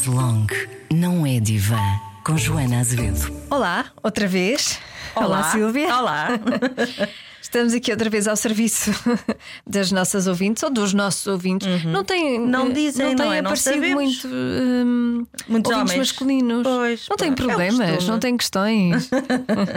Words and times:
Chaise 0.00 0.08
Longue 0.08 0.68
não 0.90 1.26
é 1.26 1.38
divã. 1.38 1.76
Com 2.24 2.36
Joana 2.38 2.80
Azevedo. 2.80 3.30
Olá, 3.50 3.86
outra 4.02 4.26
vez. 4.26 4.78
Olá, 5.14 5.50
Silvia. 5.50 5.94
Olá. 5.94 6.28
Estamos 7.42 7.74
aqui 7.74 7.90
outra 7.90 8.08
vez 8.08 8.26
ao 8.26 8.36
serviço 8.36 8.90
das 9.66 9.92
nossas 9.92 10.26
ouvintes 10.26 10.62
ou 10.62 10.70
dos 10.70 10.94
nossos 10.94 11.26
ouvintes. 11.26 11.84
Não 11.84 12.02
tem, 12.02 12.38
Não 12.38 12.72
dizem, 12.72 13.08
não 13.08 13.16
tem 13.16 13.26
não 13.26 13.32
é? 13.32 13.42
Não 13.42 13.50
aparecido 13.50 13.74
sabemos. 13.74 14.24
muito 14.24 14.28
hum, 14.28 15.26
Muitos 15.48 15.70
ouvintes 15.72 15.92
homens. 15.92 15.98
masculinos. 15.98 16.62
Pois, 16.62 17.06
não 17.10 17.16
tem 17.16 17.32
é 17.32 17.34
problemas, 17.34 17.90
costume. 17.90 18.10
não 18.10 18.18
tem 18.18 18.36
questões. 18.38 19.10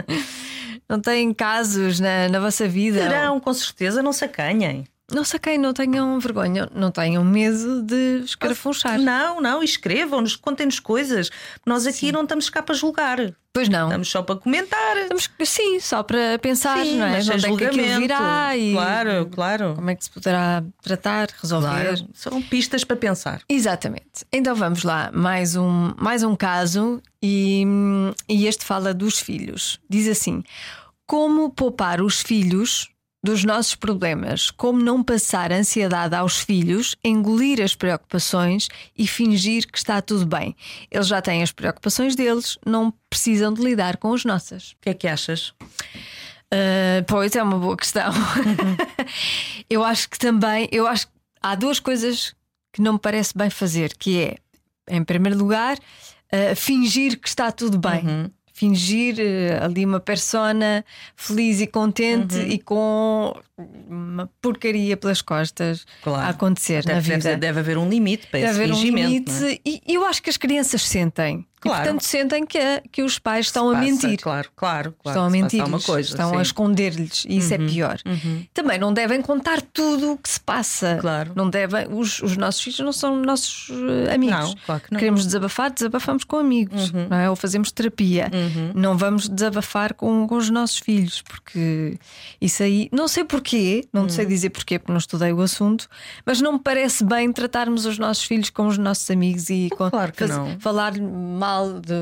não 0.88 1.00
tem 1.00 1.34
casos 1.34 2.00
na, 2.00 2.28
na 2.30 2.40
vossa 2.40 2.66
vida. 2.66 3.00
Terão, 3.00 3.40
com 3.40 3.52
certeza, 3.52 4.02
não 4.02 4.12
se 4.12 4.24
acanhem. 4.24 4.84
Não 5.12 5.22
saquei, 5.22 5.58
não 5.58 5.74
tenham 5.74 6.18
vergonha, 6.18 6.68
não 6.74 6.90
tenham 6.90 7.22
medo 7.22 7.82
de 7.82 8.22
escarafunchar. 8.24 8.98
Não, 8.98 9.38
não, 9.38 9.62
escrevam-nos, 9.62 10.34
contem-nos 10.34 10.80
coisas. 10.80 11.30
Nós 11.66 11.86
aqui 11.86 12.10
não 12.10 12.22
estamos 12.22 12.48
cá 12.48 12.62
para 12.62 12.74
julgar. 12.74 13.18
Pois 13.52 13.68
não. 13.68 13.86
Estamos 13.86 14.10
só 14.10 14.22
para 14.22 14.36
comentar. 14.36 14.96
Estamos, 14.96 15.30
sim, 15.44 15.78
só 15.78 16.02
para 16.02 16.38
pensar, 16.40 16.82
Sim, 16.84 16.98
não 16.98 17.06
é? 17.06 17.10
mas 17.10 17.28
Onde 17.28 17.46
é 17.46 17.56
que 17.56 17.64
aquilo 17.66 18.00
virá 18.00 18.56
e 18.56 18.72
Claro, 18.72 19.26
claro. 19.26 19.74
como 19.74 19.90
é 19.90 19.94
que 19.94 20.04
se 20.04 20.10
poderá 20.10 20.64
tratar, 20.82 21.28
resolver. 21.40 21.68
Claro. 21.68 22.08
São 22.14 22.42
pistas 22.42 22.82
para 22.82 22.96
pensar. 22.96 23.42
Exatamente. 23.48 24.24
Então 24.32 24.56
vamos 24.56 24.82
lá, 24.82 25.10
mais 25.12 25.54
um, 25.54 25.92
mais 25.96 26.22
um 26.24 26.34
caso 26.34 27.00
e, 27.22 27.64
e 28.28 28.46
este 28.46 28.64
fala 28.64 28.92
dos 28.92 29.20
filhos. 29.20 29.78
Diz 29.88 30.08
assim: 30.08 30.42
como 31.06 31.50
poupar 31.50 32.00
os 32.00 32.22
filhos 32.22 32.88
dos 33.24 33.42
nossos 33.42 33.74
problemas, 33.74 34.50
como 34.50 34.78
não 34.78 35.02
passar 35.02 35.50
ansiedade 35.50 36.14
aos 36.14 36.40
filhos, 36.40 36.94
engolir 37.02 37.58
as 37.62 37.74
preocupações 37.74 38.68
e 38.94 39.06
fingir 39.06 39.66
que 39.66 39.78
está 39.78 40.02
tudo 40.02 40.26
bem. 40.26 40.54
Eles 40.90 41.06
já 41.06 41.22
têm 41.22 41.42
as 41.42 41.50
preocupações 41.50 42.14
deles, 42.14 42.58
não 42.66 42.92
precisam 43.08 43.54
de 43.54 43.62
lidar 43.62 43.96
com 43.96 44.12
as 44.12 44.26
nossas. 44.26 44.72
O 44.72 44.76
que 44.82 44.90
é 44.90 44.94
que 44.94 45.08
achas? 45.08 45.54
Uh, 46.52 47.02
pois 47.06 47.34
é 47.34 47.42
uma 47.42 47.58
boa 47.58 47.74
questão. 47.78 48.12
eu 49.70 49.82
acho 49.82 50.10
que 50.10 50.18
também, 50.18 50.68
eu 50.70 50.86
acho 50.86 51.06
que 51.06 51.12
há 51.40 51.54
duas 51.54 51.80
coisas 51.80 52.34
que 52.74 52.82
não 52.82 52.92
me 52.92 52.98
parece 52.98 53.32
bem 53.34 53.48
fazer, 53.48 53.96
que 53.96 54.20
é, 54.20 54.36
em 54.86 55.02
primeiro 55.02 55.38
lugar, 55.38 55.78
uh, 55.78 56.54
fingir 56.54 57.18
que 57.18 57.28
está 57.28 57.50
tudo 57.50 57.78
bem. 57.78 58.04
Uhum. 58.04 58.30
Fingir 58.56 59.16
uh, 59.16 59.64
ali 59.64 59.84
uma 59.84 59.98
persona 59.98 60.84
feliz 61.16 61.60
e 61.60 61.66
contente 61.66 62.36
Uhum. 62.36 62.46
e 62.46 62.58
com 62.60 63.34
uma 63.88 64.28
porcaria 64.42 64.96
pelas 64.96 65.22
costas 65.22 65.86
Claro. 66.02 66.26
a 66.26 66.28
acontecer 66.30 66.84
na 66.84 66.94
Deve, 66.94 67.12
vida. 67.12 67.22
deve, 67.22 67.36
deve 67.36 67.60
haver 67.60 67.78
um 67.78 67.88
limite 67.88 68.26
para 68.26 68.40
Deve 68.40 68.50
esse 68.52 68.60
haver 68.62 68.72
um 68.72 68.76
fingimento. 68.76 69.32
limite 69.32 69.44
é? 69.44 69.60
e, 69.64 69.82
e 69.86 69.94
eu 69.94 70.04
acho 70.04 70.22
que 70.22 70.30
as 70.30 70.36
crianças 70.36 70.82
sentem. 70.82 71.46
Claro. 71.60 71.78
E, 71.80 71.82
portanto, 71.84 72.02
sentem 72.02 72.44
que, 72.44 72.58
que 72.92 73.02
os 73.02 73.18
pais 73.18 73.46
estão 73.46 73.70
a 73.70 73.72
Passa, 73.72 73.84
mentir. 73.86 74.20
Claro, 74.20 74.50
claro, 74.54 74.94
claro. 75.02 75.16
Estão 75.18 75.24
a 75.26 75.30
mentir, 75.30 75.64
uma 75.64 75.80
coisa, 75.80 76.10
estão 76.10 76.30
sim. 76.32 76.36
a 76.36 76.42
esconder-lhes, 76.42 77.24
e 77.26 77.38
isso 77.38 77.54
é 77.54 77.56
pior. 77.56 77.98
uhum. 78.04 78.44
Também 78.52 78.78
não 78.78 78.92
devem 78.92 79.22
contar 79.22 79.62
tudo 79.62 80.12
o 80.12 80.18
que 80.18 80.28
se 80.28 80.38
passa. 80.40 80.98
Claro. 81.00 81.32
Não 81.34 81.48
devem, 81.48 81.86
os, 81.90 82.20
os 82.20 82.36
nossos 82.36 82.60
filhos 82.60 82.80
não 82.80 82.92
são 82.92 83.16
nossos 83.16 83.70
eh, 83.70 84.12
amigos. 84.14 84.36
Não, 84.50 84.54
claro 84.66 84.80
que 84.82 84.92
não. 84.92 84.96
Uhum. 84.96 84.98
Queremos 84.98 85.24
desabafar, 85.24 85.70
desabafamos 85.72 86.24
com 86.24 86.36
amigos, 86.36 86.92
não 86.92 87.16
é? 87.16 87.30
ou 87.30 87.36
fazemos 87.36 87.72
terapia. 87.72 88.30
Não 88.74 88.98
vamos 88.98 89.26
desabafar 89.26 89.94
com, 89.94 90.26
com 90.28 90.36
os 90.36 90.50
nossos 90.50 90.76
filhos, 90.80 91.22
porque 91.22 91.98
isso 92.42 92.62
aí, 92.62 92.90
não 92.92 93.08
sei 93.08 93.24
porquê, 93.24 93.43
não 93.92 94.02
Uhum. 94.02 94.08
sei 94.08 94.26
dizer 94.26 94.50
porquê, 94.50 94.78
porque 94.78 94.92
não 94.92 94.98
estudei 94.98 95.32
o 95.32 95.40
assunto, 95.40 95.88
mas 96.24 96.40
não 96.40 96.54
me 96.54 96.58
parece 96.58 97.04
bem 97.04 97.32
tratarmos 97.32 97.84
os 97.86 97.98
nossos 97.98 98.24
filhos 98.24 98.50
como 98.50 98.68
os 98.68 98.78
nossos 98.78 99.08
amigos 99.10 99.50
e 99.50 99.68
com- 99.70 99.90
Claro 99.90 100.12
falar 100.60 100.92
mal 101.00 101.80
de- 101.80 101.92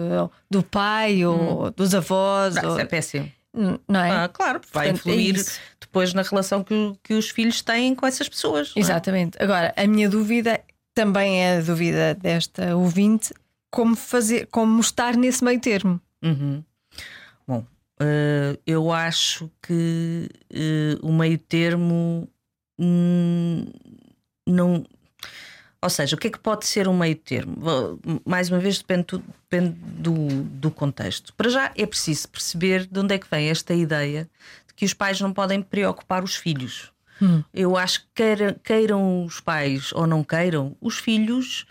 do 0.51 0.63
pai 0.63 1.25
ou 1.25 1.71
dos 1.71 1.95
avós. 1.95 2.57
Ah, 2.57 2.63
ou- 2.67 2.71
Isso 2.73 2.81
é 2.81 2.85
péssimo. 2.85 3.33
não 3.55 4.01
é? 4.01 4.11
Ah, 4.11 4.29
claro, 4.29 4.61
vai 4.73 4.89
Portanto, 4.91 5.09
é 5.09 5.13
influir 5.13 5.37
isso. 5.37 5.59
depois 5.81 6.15
na 6.15 6.23
relação 6.23 6.63
que, 6.65 6.93
que 7.03 7.15
os 7.15 7.29
filhos 7.31 7.61
têm 7.63 7.95
com 7.95 8.07
essas 8.07 8.29
pessoas. 8.29 8.73
é? 8.77 8.81
Exatamente. 8.81 9.37
Agora, 9.43 9.75
a 9.77 9.87
minha 9.87 10.09
dúvida 10.09 10.61
também 10.95 11.43
é 11.43 11.59
a 11.59 11.61
dúvida 11.61 12.15
desta 12.15 12.75
ouvinte: 12.77 13.33
como 13.71 13.95
fazer, 13.97 14.47
como 14.51 14.81
estar 14.81 15.17
nesse 15.17 15.43
meio 15.45 15.61
termo. 15.61 16.01
Uhum. 16.23 16.63
Bom, 17.47 17.65
eh, 18.01 18.59
eu 18.67 18.91
acho 18.93 19.51
que 19.63 20.29
eh, 20.51 20.99
o 21.03 21.13
meio 21.13 21.39
termo 21.39 22.29
hum, 22.79 23.67
não. 24.47 24.85
Ou 25.85 25.91
seja, 25.91 26.15
o 26.15 26.19
que 26.19 26.29
é 26.29 26.31
que 26.31 26.39
pode 26.39 26.65
ser 26.65 26.87
um 26.87 26.97
meio 26.97 27.17
termo? 27.17 27.57
Mais 28.25 28.49
uma 28.49 28.61
vez, 28.61 28.79
depende, 28.79 29.03
tudo- 29.05 29.25
depende 29.51 29.71
do, 29.99 30.13
do 30.45 30.71
contexto. 30.71 31.35
Para 31.35 31.51
já 31.51 31.73
é 31.77 31.85
preciso 31.85 32.29
perceber 32.29 32.87
de 32.87 33.01
onde 33.01 33.15
é 33.15 33.19
que 33.19 33.29
vem 33.29 33.49
esta 33.49 33.75
ideia 33.75 34.31
de 34.69 34.75
que 34.75 34.85
os 34.85 34.95
pais 34.95 35.21
não 35.21 35.33
podem 35.33 35.61
preocupar 35.61 36.23
os 36.23 36.37
filhos. 36.37 36.93
Eu 37.53 37.77
acho 37.77 38.01
que 38.03 38.07
queira- 38.15 38.57
queiram 38.63 39.25
os 39.25 39.41
pais 39.41 39.93
ou 39.93 40.07
não 40.07 40.23
queiram, 40.25 40.77
os 40.81 40.99
filhos, 40.99 41.67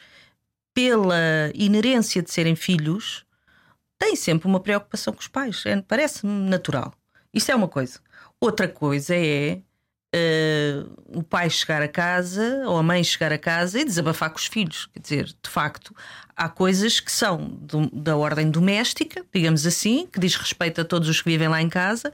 pela 0.74 1.52
inerência 1.54 2.22
de 2.22 2.32
serem 2.32 2.56
filhos, 2.56 3.26
têm 4.02 4.16
sempre 4.16 4.48
uma 4.48 4.60
preocupação 4.60 5.14
com 5.14 5.20
os 5.20 5.28
pais. 5.28 5.64
É- 5.66 5.82
Parece-me 5.82 6.50
natural. 6.50 6.94
Isso 7.34 7.52
é 7.52 7.56
uma 7.56 7.68
coisa. 7.68 8.00
Outra 8.40 8.68
coisa 8.68 9.16
é 9.16 9.60
eh, 10.14 10.84
o 11.08 11.24
pai 11.24 11.50
chegar 11.50 11.82
a 11.82 11.88
casa 11.88 12.64
ou 12.66 12.78
a 12.78 12.84
mãe 12.84 13.02
chegar 13.04 13.32
a 13.32 13.38
casa 13.38 13.80
e 13.80 13.86
desabafar 13.86 14.30
com 14.30 14.38
os 14.38 14.48
filhos. 14.48 14.88
Quer 14.94 15.00
dizer, 15.00 15.26
de 15.28 15.50
facto, 15.50 15.96
há 16.36 16.50
coisas 16.50 17.00
que 17.00 17.12
são 17.12 17.38
do- 17.48 17.90
da 17.94 18.18
ordem 18.18 18.50
doméstica, 18.52 19.24
digamos 19.34 19.66
assim, 19.66 20.08
que 20.12 20.20
diz 20.20 20.36
respeito 20.36 20.82
a 20.82 20.84
todos 20.86 21.08
os 21.08 21.22
que 21.22 21.30
vivem 21.30 21.48
lá 21.48 21.62
em 21.62 21.70
casa. 21.70 22.12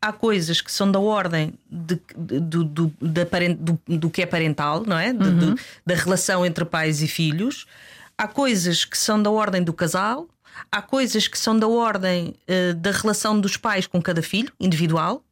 Há 0.00 0.12
coisas 0.12 0.60
que 0.60 0.72
são 0.72 0.90
da 0.90 0.98
ordem 0.98 1.54
de- 1.70 2.00
de- 2.16 2.40
do, 2.40 2.64
do, 2.64 2.92
da 3.00 3.24
paren- 3.24 3.54
do- 3.54 3.80
do 3.86 4.10
que 4.10 4.22
é 4.22 4.26
parental, 4.26 4.82
não 4.84 4.98
é? 4.98 5.12
De- 5.12 5.54
da 5.86 5.94
relação 5.94 6.44
entre 6.44 6.64
pais 6.64 7.00
e 7.00 7.06
filhos. 7.06 7.66
Há 8.18 8.26
coisas 8.26 8.84
que 8.84 8.98
são 8.98 9.22
da 9.22 9.30
ordem 9.30 9.62
do 9.62 9.72
casal. 9.72 10.26
Há 10.70 10.80
coisas 10.82 11.28
que 11.28 11.38
são 11.38 11.58
da 11.58 11.66
ordem 11.68 12.34
eh, 12.46 12.72
da 12.72 12.90
relação 12.90 13.40
dos 13.40 13.56
pais 13.56 13.86
com 13.86 14.00
cada 14.02 14.22
filho, 14.22 14.52
individual. 14.58 15.22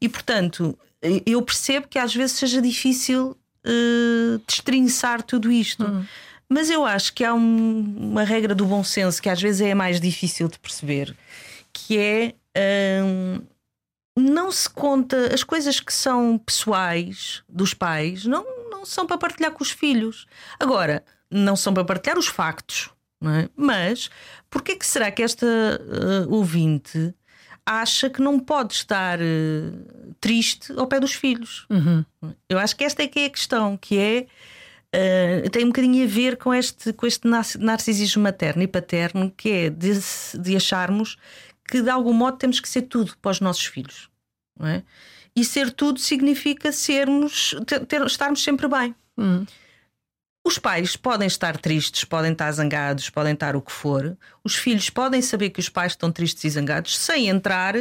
E, 0.00 0.08
portanto, 0.08 0.76
eh, 1.02 1.22
eu 1.26 1.40
percebo 1.42 1.88
que 1.88 1.98
às 1.98 2.14
vezes 2.14 2.36
seja 2.36 2.60
difícil 2.60 3.36
eh, 3.64 4.38
destrinçar 4.46 5.22
tudo 5.22 5.50
isto. 5.50 5.84
Mas 6.48 6.68
eu 6.68 6.84
acho 6.84 7.14
que 7.14 7.24
há 7.24 7.32
um- 7.32 8.10
uma 8.12 8.22
regra 8.22 8.54
do 8.54 8.66
bom 8.66 8.84
senso 8.84 9.20
que 9.22 9.28
às 9.30 9.40
vezes 9.40 9.62
é 9.62 9.74
mais 9.74 9.98
difícil 10.00 10.46
de 10.48 10.58
perceber, 10.58 11.16
que 11.72 11.96
é 11.98 12.34
hum, 13.02 13.40
não 14.18 14.50
se 14.52 14.68
conta 14.68 15.34
as 15.34 15.42
coisas 15.42 15.80
que 15.80 15.92
são 15.92 16.36
pessoais 16.38 17.42
dos 17.48 17.72
pais, 17.74 18.24
não, 18.26 18.44
não 18.70 18.84
são 18.84 19.06
para 19.06 19.16
partilhar 19.18 19.50
com 19.52 19.62
os 19.64 19.70
filhos. 19.70 20.26
Agora, 20.60 21.02
não 21.30 21.56
são 21.56 21.72
para 21.74 21.84
partilhar 21.84 22.18
os 22.18 22.26
factos, 22.28 22.90
é? 23.30 23.48
Mas 23.56 24.10
porquê 24.50 24.72
é 24.72 24.76
que 24.76 24.86
será 24.86 25.10
que 25.10 25.22
esta 25.22 25.46
eh, 25.46 26.26
ouvinte 26.28 27.14
acha 27.66 28.10
que 28.10 28.20
não 28.20 28.38
pode 28.38 28.74
estar 28.74 29.18
eh, 29.20 29.70
triste 30.20 30.72
ao 30.76 30.86
pé 30.86 31.00
dos 31.00 31.14
filhos? 31.14 31.66
Eu 32.48 32.58
acho 32.58 32.76
que 32.76 32.84
esta 32.84 33.02
é 33.02 33.06
que 33.06 33.20
é 33.20 33.24
a 33.26 33.30
questão, 33.30 33.76
que 33.76 33.98
é 33.98 34.26
Uh, 34.96 35.50
tem 35.50 35.64
um 35.64 35.70
bocadinho 35.70 36.04
a 36.04 36.06
ver 36.06 36.36
com 36.36 36.54
este, 36.54 36.92
com 36.92 37.04
este 37.04 37.26
nar- 37.26 37.58
narcisismo 37.58 38.22
materno 38.22 38.62
e 38.62 38.68
paterno, 38.68 39.28
que 39.36 39.50
é 39.50 39.68
de, 39.68 39.90
de 40.38 40.54
acharmos 40.54 41.16
que 41.68 41.82
de 41.82 41.90
algum 41.90 42.12
modo 42.12 42.36
temos 42.36 42.60
que 42.60 42.68
ser 42.68 42.82
tudo 42.82 43.12
para 43.20 43.32
os 43.32 43.40
nossos 43.40 43.66
filhos. 43.66 44.08
É? 44.62 44.82
E 45.34 45.44
ser 45.44 45.72
tudo 45.72 45.98
significa 45.98 46.70
sermos, 46.70 47.56
ter- 47.66 47.84
ter- 47.86 48.06
estarmos 48.06 48.44
sempre 48.44 48.68
bem. 48.68 48.94
Os 50.44 50.58
pais 50.58 50.94
podem 50.94 51.26
estar 51.26 51.56
tristes, 51.56 52.04
podem 52.04 52.32
estar 52.32 52.52
zangados, 52.52 53.08
podem 53.08 53.32
estar 53.32 53.56
o 53.56 53.62
que 53.62 53.72
for. 53.72 54.16
Os 54.44 54.54
filhos 54.54 54.90
podem 54.90 55.22
saber 55.22 55.50
que 55.50 55.60
os 55.60 55.70
pais 55.70 55.92
estão 55.92 56.12
tristes 56.12 56.44
e 56.44 56.50
zangados 56.50 56.98
sem 56.98 57.28
entrar 57.28 57.74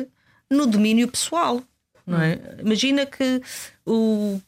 no 0.49 0.65
domínio 0.65 1.09
pessoal. 1.09 1.61
Não 2.07 2.21
é? 2.21 2.39
Imagina 2.59 3.05
que 3.05 3.41
o 3.85 4.39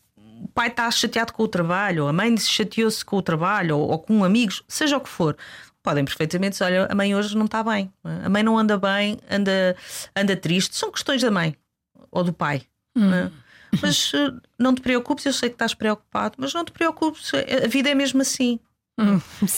pai 0.53 0.69
está 0.69 0.89
chateado 0.91 1.33
com 1.33 1.43
o 1.43 1.47
trabalho, 1.47 2.03
ou 2.03 2.09
a 2.09 2.13
mãe 2.13 2.35
se 2.37 2.49
chateou-se 2.49 3.03
com 3.03 3.17
o 3.17 3.21
trabalho, 3.21 3.77
ou, 3.77 3.89
ou 3.89 3.99
com 3.99 4.23
amigos, 4.23 4.63
seja 4.67 4.97
o 4.97 5.01
que 5.01 5.09
for. 5.09 5.35
Podem 5.83 6.05
perfeitamente 6.05 6.51
dizer: 6.51 6.65
olha, 6.65 6.87
a 6.89 6.95
mãe 6.95 7.15
hoje 7.15 7.37
não 7.37 7.45
está 7.45 7.63
bem, 7.63 7.91
é? 8.05 8.25
a 8.25 8.29
mãe 8.29 8.43
não 8.43 8.57
anda 8.57 8.77
bem, 8.77 9.19
anda, 9.29 9.75
anda 10.15 10.35
triste. 10.35 10.75
São 10.75 10.91
questões 10.91 11.21
da 11.21 11.29
mãe 11.29 11.55
ou 12.11 12.23
do 12.23 12.33
pai. 12.33 12.63
não 12.95 13.13
é? 13.13 13.31
Mas 13.81 14.11
eh, 14.13 14.31
não 14.59 14.73
te 14.73 14.81
preocupes, 14.81 15.25
eu 15.25 15.33
sei 15.33 15.49
que 15.49 15.55
estás 15.55 15.73
preocupado, 15.73 16.35
mas 16.37 16.53
não 16.53 16.63
te 16.65 16.71
preocupes, 16.71 17.31
a 17.63 17.67
vida 17.67 17.89
é 17.89 17.95
mesmo 17.95 18.21
assim. 18.21 18.59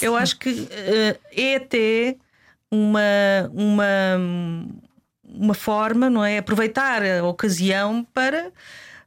Eu 0.02 0.16
acho 0.16 0.38
que 0.40 0.68
eh, 0.72 1.20
é 1.32 1.56
até 1.58 2.16
uma, 2.72 3.00
uma, 3.54 3.86
uma 5.24 5.54
forma, 5.54 6.10
não 6.10 6.24
é? 6.24 6.38
Aproveitar 6.40 7.02
a 7.04 7.24
ocasião 7.24 8.06
para 8.14 8.52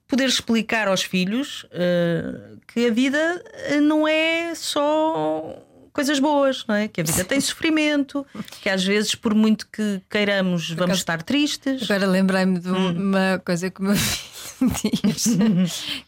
poder 0.07 0.27
explicar 0.29 0.89
aos 0.89 1.03
filhos 1.03 1.67
eh, 1.73 2.57
que 2.67 2.87
a 2.87 2.91
vida 2.91 3.43
eh, 3.69 3.81
não 3.81 4.07
é 4.09 4.55
só 4.55 5.57
coisas 5.93 6.19
boas, 6.21 6.65
não 6.67 6.75
é? 6.77 6.89
Que 6.89 7.01
a 7.01 7.05
vida 7.05 7.25
tem 7.25 7.41
sofrimento, 7.41 8.25
que 8.61 8.69
às 8.71 8.85
vezes, 8.85 9.15
por 9.15 9.35
muito 9.35 9.67
que 9.69 10.01
queiramos, 10.09 10.71
vamos 10.71 10.99
estar 10.99 11.23
tristes. 11.23 11.83
Agora 11.91 12.07
lembrei-me 12.07 12.59
de 12.61 12.71
Hum. 12.71 12.91
uma 13.11 13.41
coisa 13.45 13.69
que 13.71 13.81
o 13.81 13.85
meu 13.85 13.95
filho 13.97 14.30
diz: 15.05 15.25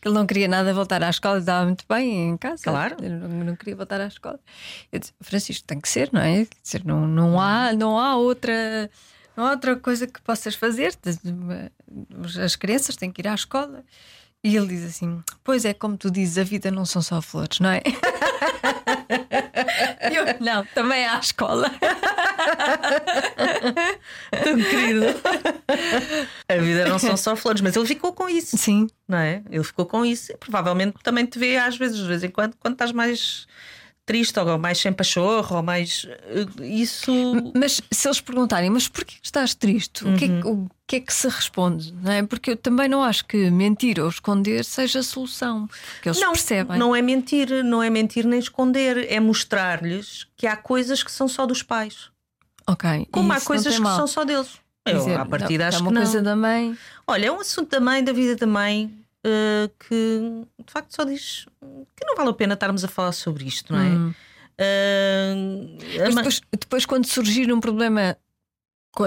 que 0.01 0.09
ele 0.09 0.15
não 0.15 0.27
queria 0.27 0.49
nada 0.49 0.73
voltar 0.75 1.03
à 1.03 1.11
escola, 1.11 1.39
estava 1.39 1.65
muito 1.67 1.85
bem 1.89 2.31
em 2.31 2.37
casa. 2.37 2.63
Claro. 2.63 2.97
Não, 3.01 3.45
não 3.45 3.57
queria 3.57 3.77
voltar 3.77 4.01
à 4.01 4.07
escola. 4.07 4.39
Eu 4.91 5.01
disse: 5.01 5.13
Francisco, 5.21 5.67
tem 5.67 5.81
que 5.81 5.89
ser, 5.89 6.11
não 6.13 6.21
é? 6.21 6.45
Quer 6.45 6.57
dizer, 6.63 6.85
não, 6.85 7.07
não, 7.07 7.41
há, 7.41 7.73
não 7.73 7.99
há 7.99 8.17
outra. 8.17 8.91
Não 9.37 9.47
há 9.47 9.51
outra 9.53 9.77
coisa 9.77 10.07
que 10.07 10.21
possas 10.21 10.55
fazer. 10.55 10.95
As 12.43 12.55
crianças 12.57 12.97
têm 12.97 13.11
que 13.11 13.23
ir 13.23 13.29
à 13.29 13.35
escola. 13.35 13.85
E 14.45 14.57
ele 14.57 14.67
diz 14.67 14.85
assim: 14.85 15.23
Pois 15.45 15.65
é, 15.65 15.73
como 15.73 15.97
tu 15.97 16.11
dizes, 16.11 16.37
a 16.37 16.43
vida 16.43 16.71
não 16.71 16.85
são 16.85 17.01
só 17.01 17.23
flores, 17.23 17.61
não 17.61 17.71
é? 17.71 17.83
Eu, 20.13 20.25
não, 20.41 20.65
também 20.67 21.07
a 21.07 21.19
escola. 21.19 21.71
Tão 24.43 24.57
querido. 24.57 25.07
a 26.49 26.57
vida 26.57 26.87
não 26.87 26.99
são 26.99 27.17
só 27.17 27.37
flores, 27.37 27.61
mas 27.61 27.77
ele 27.77 27.87
ficou 27.87 28.13
com 28.13 28.29
isso, 28.29 28.57
Sim, 28.57 28.89
não 29.09 29.19
é? 29.19 29.43
Ele 29.51 29.65
ficou 29.65 29.87
com 29.87 30.05
isso. 30.05 30.33
E 30.33 30.37
provavelmente 30.37 30.97
também 31.03 31.25
te 31.27 31.39
vê 31.39 31.57
às 31.57 31.77
vezes, 31.77 31.97
de 31.99 32.07
vez 32.07 32.23
em 32.23 32.31
quando, 32.31 32.57
quando 32.59 32.75
estás 32.75 32.93
mais 32.93 33.47
triste 34.05 34.39
ou 34.39 34.59
mais 34.59 34.79
sem 34.79 34.93
pachorro 34.93 35.57
ou 35.57 35.63
mais. 35.63 36.07
eh, 36.09 36.65
Isso. 36.67 37.13
Mas 37.55 37.81
se 37.91 38.09
eles 38.09 38.21
perguntarem, 38.21 38.69
mas 38.71 38.89
porquê 38.89 39.15
que 39.21 39.25
estás 39.27 39.55
triste? 39.55 40.05
O, 40.07 40.17
que 40.17 40.25
é, 40.25 40.29
que- 40.29 40.47
o 40.47 40.69
que 40.87 40.97
é 40.97 41.01
que 41.01 41.13
se 41.15 41.29
responde? 41.29 41.93
Não 42.03 42.11
é? 42.13 42.23
Porque 42.23 42.51
eu 42.51 42.57
também 42.57 42.89
não 42.89 43.03
acho 43.03 43.25
que 43.25 43.51
mentir 43.51 44.01
ou 44.01 44.09
esconder 44.09 44.65
seja 44.65 44.99
a 45.01 45.03
solução. 45.03 45.69
Porque 45.95 46.09
eles 46.09 46.21
não, 46.21 46.33
percebem. 46.33 46.79
não 46.79 46.95
é 46.95 47.01
mentir, 47.01 47.63
não 47.65 47.83
é 47.83 47.89
mentir 47.89 48.27
nem 48.27 48.39
esconder, 48.39 49.11
é 49.11 49.19
mostrar-lhes 49.21 50.27
que 50.37 50.47
há 50.47 50.57
coisas 50.57 51.03
que 51.03 51.11
são 51.13 51.29
só 51.29 51.47
dos 51.47 51.63
pais. 51.63 52.11
Ok. 52.67 53.07
Como 53.11 53.33
há 53.33 53.41
coisas 53.41 53.75
que 53.75 53.81
mal. 53.81 53.97
são 53.97 54.07
só 54.07 54.25
deles. 54.25 54.61
Eu, 54.85 54.99
Dizer, 54.99 55.19
à 55.19 55.25
partida, 55.25 55.65
não, 55.65 55.69
acho 55.69 55.79
é 55.79 55.81
uma 55.81 55.89
que 55.91 55.95
não. 55.95 56.03
coisa 56.03 56.23
da 56.23 56.35
mãe. 56.35 56.77
Olha, 57.07 57.27
é 57.27 57.33
um 57.33 57.39
assunto 57.41 57.71
da 57.71 57.79
mãe, 57.81 58.03
da 58.03 58.13
vida 58.13 58.35
da 58.35 58.47
mãe, 58.49 58.93
eh, 59.25 59.71
que 59.79 60.45
de 60.65 60.73
facto 60.73 60.95
só 60.95 61.05
diz 61.05 61.47
que 61.97 62.05
não 62.07 62.17
vale 62.17 62.31
a 62.31 62.35
pena 62.35 62.55
estarmos 62.55 62.85
a 62.85 62.89
falar 62.89 63.13
sobre 63.13 63.45
isto, 63.45 63.73
não 63.73 63.81
é? 63.81 63.89
Hum. 63.89 64.13
A 64.59 66.05
Mas 66.05 66.15
ma- 66.15 66.21
depois, 66.23 66.41
depois, 66.53 66.87
quando 66.87 67.07
surgir 67.07 67.53
um 67.53 67.61
problema 67.61 68.17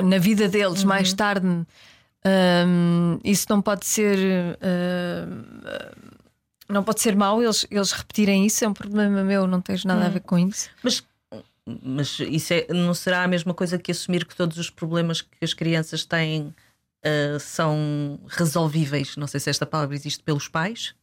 na 0.04 0.18
vida 0.18 0.48
deles 0.50 0.82
Uhum. 0.82 0.88
mais 0.90 1.14
tarde, 1.14 1.48
hum, 1.48 3.20
isso 3.24 3.46
não 3.50 3.62
pode 3.62 3.86
ser. 3.86 4.18
hum, 4.18 5.44
não 6.68 6.84
pode 6.84 7.00
ser 7.02 7.16
mau 7.16 7.44
eles, 7.44 7.66
eles 7.70 7.92
repetirem 7.92 8.46
isso, 8.46 8.66
é 8.66 8.68
um 8.68 8.74
problema 8.74 9.24
meu, 9.24 9.46
não 9.46 9.62
tens 9.62 9.86
nada 9.86 10.06
a 10.06 10.10
Hum. 10.10 10.12
ver 10.14 10.22
com 10.22 10.40
isso. 10.40 10.70
Mas, 10.82 11.04
mas 11.84 12.20
isso 12.22 12.54
é- 12.54 12.68
não 12.74 12.94
será 12.96 13.24
a 13.24 13.28
mesma 13.28 13.54
coisa 13.54 13.78
que 13.78 13.92
assumir 13.92 14.26
que 14.26 14.36
todos 14.36 14.58
os 14.58 14.70
problemas 14.72 15.22
que 15.22 15.44
as 15.44 15.54
crianças 15.54 16.06
têm 16.06 16.54
eh, 17.06 17.38
são 17.40 18.20
resolvíveis? 18.28 19.16
Não 19.16 19.28
sei 19.28 19.40
se 19.40 19.50
esta 19.50 19.66
palavra 19.66 19.96
existe 19.96 20.24
pelos 20.24 20.48
pais. 20.48 20.96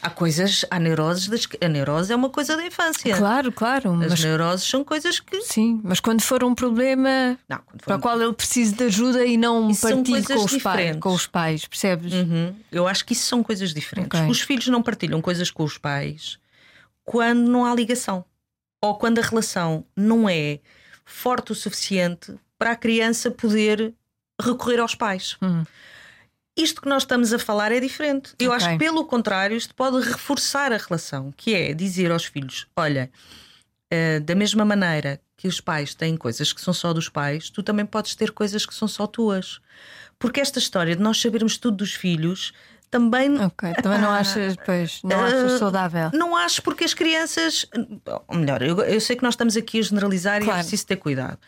Há 0.00 0.08
coisas, 0.08 0.64
há 0.70 0.78
neuroses. 0.78 1.28
Das, 1.28 1.46
a 1.60 1.68
neurose 1.68 2.10
é 2.12 2.16
uma 2.16 2.30
coisa 2.30 2.56
da 2.56 2.64
infância. 2.64 3.14
Claro, 3.14 3.52
claro, 3.52 3.92
As 3.92 4.10
mas 4.10 4.24
neuroses 4.24 4.66
são 4.66 4.82
coisas 4.82 5.20
que. 5.20 5.42
sim, 5.42 5.80
mas 5.84 6.00
quando 6.00 6.22
for 6.22 6.42
um 6.42 6.54
problema 6.54 7.36
Não, 7.48 7.58
for 7.58 7.84
para 7.84 7.94
um 7.96 7.98
o 7.98 8.00
qual 8.00 8.22
ele 8.22 8.32
precisa 8.32 8.74
de 8.74 8.84
ajuda 8.84 9.26
e 9.26 9.36
não 9.36 9.68
Isso 9.68 9.82
partilhe 9.82 10.24
com 10.24 10.44
os, 10.44 10.56
pais, 10.62 10.96
com 10.98 11.12
os 11.12 11.26
pais, 11.26 11.66
percebes? 11.66 12.14
Uhum. 12.14 12.54
Eu 12.72 12.86
acho 12.88 13.04
que 13.04 13.12
isso 13.12 13.26
são 13.26 13.42
coisas 13.42 13.74
diferentes. 13.74 14.18
Ok. 14.18 14.30
Os 14.30 14.40
filhos 14.40 14.68
não 14.68 14.82
partilham 14.82 15.20
coisas 15.20 15.50
com 15.50 15.64
os 15.64 15.76
pais 15.76 16.38
quando 17.04 17.48
não 17.50 17.66
há 17.66 17.74
ligação 17.74 18.24
ou 18.80 18.94
quando 18.94 19.18
a 19.18 19.22
relação 19.22 19.84
não 19.96 20.28
é 20.28 20.60
forte 21.04 21.52
o 21.52 21.54
suficiente 21.54 22.34
para 22.58 22.72
a 22.72 22.76
criança 22.76 23.30
poder 23.30 23.94
recorrer 24.40 24.80
aos 24.80 24.94
pais. 24.94 25.36
Uhum. 25.42 25.64
Isto 26.56 26.82
que 26.82 26.88
nós 26.88 27.02
estamos 27.04 27.32
a 27.32 27.38
falar 27.38 27.70
é 27.70 27.78
diferente. 27.78 28.34
Eu 28.38 28.50
Ok. 28.50 28.56
acho 28.56 28.68
que, 28.70 28.78
pelo 28.78 29.04
contrário, 29.04 29.56
isto 29.56 29.74
pode 29.74 30.00
reforçar 30.00 30.72
a 30.72 30.76
relação, 30.76 31.32
que 31.36 31.54
é 31.54 31.72
dizer 31.72 32.10
aos 32.10 32.24
filhos: 32.24 32.66
olha, 32.76 33.10
eh, 33.90 34.18
da 34.20 34.34
mesma 34.34 34.64
maneira 34.64 35.20
que 35.36 35.46
os 35.46 35.60
pais 35.60 35.94
têm 35.94 36.16
coisas 36.16 36.52
que 36.52 36.60
são 36.60 36.74
só 36.74 36.92
dos 36.92 37.08
pais, 37.08 37.48
tu 37.48 37.62
também 37.62 37.86
podes 37.86 38.16
ter 38.16 38.32
coisas 38.32 38.66
que 38.66 38.74
são 38.74 38.88
só 38.88 39.06
tuas. 39.06 39.60
Porque 40.18 40.40
esta 40.40 40.58
história 40.58 40.96
de 40.96 41.02
nós 41.02 41.20
sabermos 41.20 41.56
tudo 41.58 41.76
dos 41.76 41.94
filhos 41.94 42.52
também 42.90 43.38
Ok, 43.38 43.72
também 43.82 44.00
não 44.00 44.10
achas, 44.10 44.56
pois, 44.66 45.00
não 45.04 45.20
ah, 45.20 45.26
achas 45.28 45.52
saudável. 45.60 46.10
não 46.12 46.34
acho 46.36 46.60
porque 46.62 46.82
as 46.82 46.92
crianças. 46.94 47.66
Ou 48.26 48.36
melhor, 48.36 48.62
eu, 48.62 48.80
eu 48.80 49.00
sei 49.00 49.14
que 49.14 49.22
nós 49.22 49.34
estamos 49.34 49.56
aqui 49.56 49.78
a 49.78 49.82
generalizar 49.82 50.40
e 50.40 50.42
é 50.42 50.46
Claro. 50.46 50.58
preciso 50.60 50.86
ter 50.86 50.96
cuidado. 50.96 51.38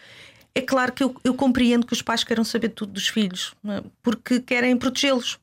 É 0.55 0.61
claro 0.61 0.93
que 0.93 1.03
eu, 1.03 1.15
eu 1.23 1.35
compreendo 1.35 1.87
que 1.87 1.93
os 1.93 2.03
pais 2.03 2.25
queiram 2.25 2.45
saber 2.45 2.71
tudo 2.71 2.93
dos 2.93 3.09
filhos, 3.09 3.55
é? 3.67 3.83
porque 4.03 4.41
querem 4.41 4.77
protegê-los. 4.77 5.39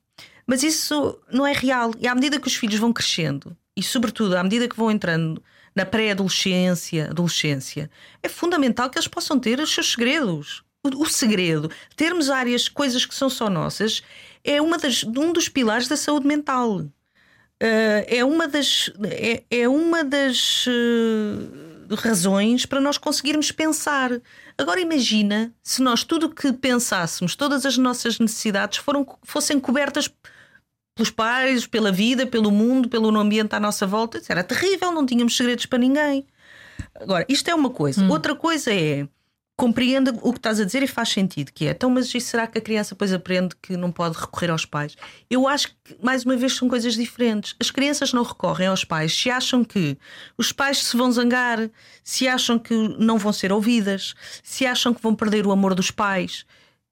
Mas 0.46 0.64
isso 0.64 1.20
não 1.32 1.46
é 1.46 1.54
real. 1.54 1.94
E 2.00 2.08
à 2.08 2.16
medida 2.16 2.40
que 2.40 2.48
os 2.48 2.56
filhos 2.56 2.80
vão 2.80 2.94
crescendo, 2.94 3.56
e 3.76 3.84
sobretudo 3.84 4.36
à 4.36 4.44
medida 4.44 4.68
que 4.68 4.78
vão 4.78 4.90
entrando 4.90 5.42
na 5.76 5.86
pré-adolescência, 5.86 7.10
adolescência, 7.10 7.90
é 8.24 8.28
fundamental 8.28 8.90
que 8.90 8.98
eles 8.98 9.08
possam 9.08 9.40
ter 9.40 9.60
os 9.60 9.74
seus 9.74 9.92
segredos. 9.92 10.64
O, 10.84 11.04
o 11.04 11.06
segredo, 11.06 11.70
termos 11.96 12.30
áreas, 12.30 12.68
coisas 12.70 13.06
que 13.06 13.14
são 13.14 13.30
só 13.30 13.50
nossas, 13.50 14.02
é 14.44 14.62
uma 14.62 14.78
das, 14.78 15.04
um 15.04 15.34
dos 15.34 15.50
pilares 15.50 15.88
da 15.88 15.98
saúde 15.98 16.26
mental. 16.26 16.80
Uh, 16.80 18.06
é 18.08 18.24
uma 18.24 18.48
das, 18.48 18.92
é, 19.04 19.44
é 19.50 19.68
uma 19.68 20.04
das 20.04 20.66
uh, 20.68 21.67
razões 21.96 22.66
para 22.66 22.82
nós 22.82 22.98
conseguirmos 22.98 23.52
pensar. 23.52 24.12
Agora 24.58 24.80
imagina 24.80 25.54
se 25.64 25.82
nós 25.82 26.04
tudo 26.04 26.28
o 26.28 26.30
que 26.30 26.52
pensássemos, 26.54 27.36
todas 27.36 27.66
as 27.66 27.78
nossas 27.78 28.20
necessidades 28.20 28.80
foram, 28.80 29.06
fossem 29.24 29.60
cobertas 29.60 30.10
pelos 30.96 31.12
pais, 31.12 31.68
pela 31.68 31.92
vida, 31.92 32.26
pelo 32.26 32.52
mundo, 32.52 32.90
pelo 32.90 33.16
ambiente 33.18 33.56
à 33.56 33.60
nossa 33.60 33.86
volta. 33.86 34.22
Era 34.28 34.44
terrível, 34.44 34.92
não 34.92 35.06
tínhamos 35.06 35.38
segredos 35.38 35.66
para 35.66 35.78
ninguém. 35.78 36.26
Agora, 36.96 37.26
isto 37.30 37.50
é 37.50 37.56
uma 37.56 37.70
coisa. 37.70 38.06
Outra 38.10 38.36
coisa 38.36 38.74
é 38.74 39.08
compreenda 39.58 40.14
o 40.22 40.32
que 40.32 40.38
estás 40.38 40.60
a 40.60 40.66
dizer 40.66 40.84
e 40.84 40.88
faz 40.88 41.10
sentido, 41.10 41.52
que 41.52 41.66
é, 41.66 41.72
então, 41.72 41.90
mas 41.90 42.14
e 42.14 42.22
será 42.22 42.46
que 42.46 42.60
a 42.60 42.62
criança 42.62 42.94
depois 42.94 43.12
aprende 43.12 43.56
que 43.60 43.76
não 43.76 43.92
pode 43.92 44.16
recorrer 44.16 44.52
aos 44.52 44.66
pais? 44.66 44.96
Eu 45.28 45.48
acho 45.48 45.70
que, 45.84 45.98
mais 46.00 46.24
uma 46.24 46.38
vez, 46.38 46.54
são 46.54 46.70
coisas 46.70 46.94
diferentes. 46.94 47.56
As 47.60 47.72
crianças 47.72 48.14
não 48.14 48.22
recorrem 48.22 48.68
aos 48.68 48.86
pais 48.86 49.18
se 49.18 49.32
acham 49.32 49.64
que 49.64 49.98
os 50.38 50.52
pais 50.52 50.84
se 50.84 50.96
vão 50.96 51.12
zangar, 51.12 51.72
se 52.04 52.28
acham 52.28 52.60
que 52.60 52.74
não 53.00 53.18
vão 53.18 53.34
ser 53.34 53.52
ouvidas, 53.52 54.14
se 54.44 54.64
acham 54.64 54.94
que 54.94 55.02
vão 55.02 55.16
perder 55.16 55.48
o 55.48 55.52
amor 55.52 55.74
dos 55.74 55.90
pais. 55.90 56.46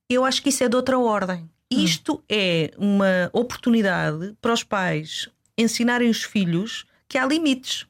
Eu 0.10 0.26
acho 0.26 0.42
que 0.42 0.50
isso 0.50 0.64
é 0.64 0.68
de 0.68 0.76
outra 0.76 0.98
ordem. 0.98 1.48
Isto 1.70 2.24
é 2.28 2.72
uma 2.78 3.30
oportunidade 3.32 4.36
para 4.42 4.54
os 4.54 4.64
pais 4.64 5.30
ensinarem 5.58 6.10
os 6.10 6.24
filhos 6.24 6.86
que 7.08 7.18
há 7.18 7.26
limites 7.26 7.86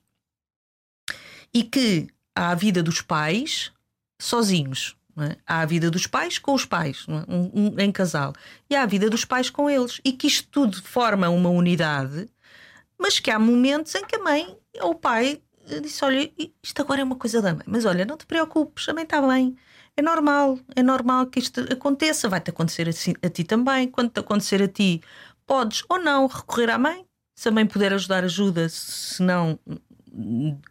e 1.54 1.64
que 1.64 2.08
há 2.36 2.52
a 2.52 2.56
vida 2.56 2.84
dos 2.84 3.02
pais 3.02 3.72
sozinhos. 4.20 4.96
é? 5.18 5.38
Há 5.46 5.62
a 5.62 5.66
vida 5.66 5.90
dos 5.90 6.06
pais 6.08 6.38
com 6.38 6.54
os 6.54 6.66
pais, 6.66 7.06
é? 7.08 7.32
um, 7.34 7.52
um- 7.54 7.80
em 7.80 7.92
casal, 7.92 8.34
e 8.70 8.76
há 8.76 8.84
a 8.84 8.86
vida 8.86 9.10
dos 9.10 9.24
pais 9.26 9.50
com 9.50 9.70
eles, 9.70 10.02
e 10.04 10.12
que 10.12 10.28
isto 10.28 10.48
tudo 10.52 10.82
forma 10.84 11.30
uma 11.30 11.50
unidade, 11.50 12.28
mas 13.00 13.20
que 13.20 13.32
há 13.32 13.40
momentos 13.40 13.94
em 13.96 14.06
que 14.06 14.16
a 14.18 14.24
mãe 14.24 14.58
ou 14.82 14.92
o 14.92 14.96
pai 14.96 15.42
eh, 15.70 15.80
disse: 15.80 16.04
Olha, 16.04 16.32
isto 16.64 16.82
agora 16.82 17.02
é 17.02 17.04
uma 17.04 17.16
coisa 17.16 17.42
da 17.42 17.54
mãe, 17.54 17.64
mas 17.66 17.86
olha, 17.86 18.06
não 18.06 18.18
te 18.18 18.26
preocupes, 18.26 18.88
a 18.90 18.94
mãe 18.94 19.04
está 19.04 19.22
bem. 19.22 19.56
É 19.98 20.02
normal, 20.02 20.60
é 20.76 20.84
normal 20.84 21.28
que 21.28 21.40
isto 21.40 21.62
aconteça, 21.72 22.28
vai-te 22.28 22.50
acontecer 22.50 22.88
a 22.90 23.30
ti 23.30 23.44
também. 23.46 23.88
Quando 23.88 24.10
te 24.12 24.20
acontecer 24.20 24.62
a 24.62 24.68
ti, 24.68 25.02
podes 25.46 25.84
ou 25.88 25.98
não 25.98 26.28
recorrer 26.28 26.70
à 26.70 26.78
mãe. 26.78 27.06
Se 27.38 27.48
a 27.48 27.52
mãe 27.52 27.66
puder 27.66 27.94
ajudar, 27.94 28.24
ajuda, 28.26 28.68
se 28.70 29.22
não, 29.24 29.58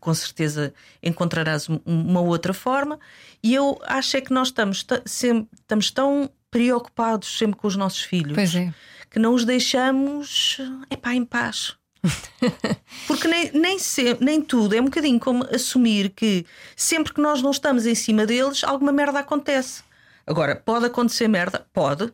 com 0.01 0.15
certeza 0.15 0.73
encontrarás 1.03 1.69
um- 1.69 1.81
uma 1.85 2.21
outra 2.21 2.53
forma. 2.55 2.99
E 3.43 3.55
eu 3.55 3.79
acho 3.85 4.17
é 4.17 4.21
que 4.21 4.33
nós 4.33 4.49
estamos, 4.49 4.83
ta- 4.83 5.03
sempre, 5.05 5.49
estamos 5.61 5.91
tão 5.91 6.31
preocupados 6.51 7.37
sempre 7.39 7.59
com 7.59 7.67
os 7.67 7.77
nossos 7.77 8.01
filhos 8.03 8.55
é. 8.55 8.73
que 9.11 9.19
não 9.19 9.35
os 9.35 9.45
deixamos 9.45 10.59
epá, 10.91 11.15
em 11.15 11.25
paz. 11.25 11.75
Porque 13.07 13.27
nem, 13.29 13.51
nem, 13.53 13.79
se- 13.79 14.17
nem 14.21 14.41
tudo 14.43 14.75
é 14.75 14.81
um 14.81 14.85
bocadinho 14.85 15.19
como 15.19 15.45
assumir 15.55 16.11
que 16.11 16.45
sempre 16.77 17.13
que 17.13 17.21
nós 17.21 17.43
não 17.43 17.51
estamos 17.51 17.87
em 17.87 17.95
cima 17.95 18.27
deles, 18.27 18.63
alguma 18.65 18.93
merda 18.93 19.19
acontece. 19.21 19.83
Agora, 20.27 20.57
pode 20.57 20.87
acontecer 20.87 21.29
merda? 21.29 21.67
Pode, 21.73 22.13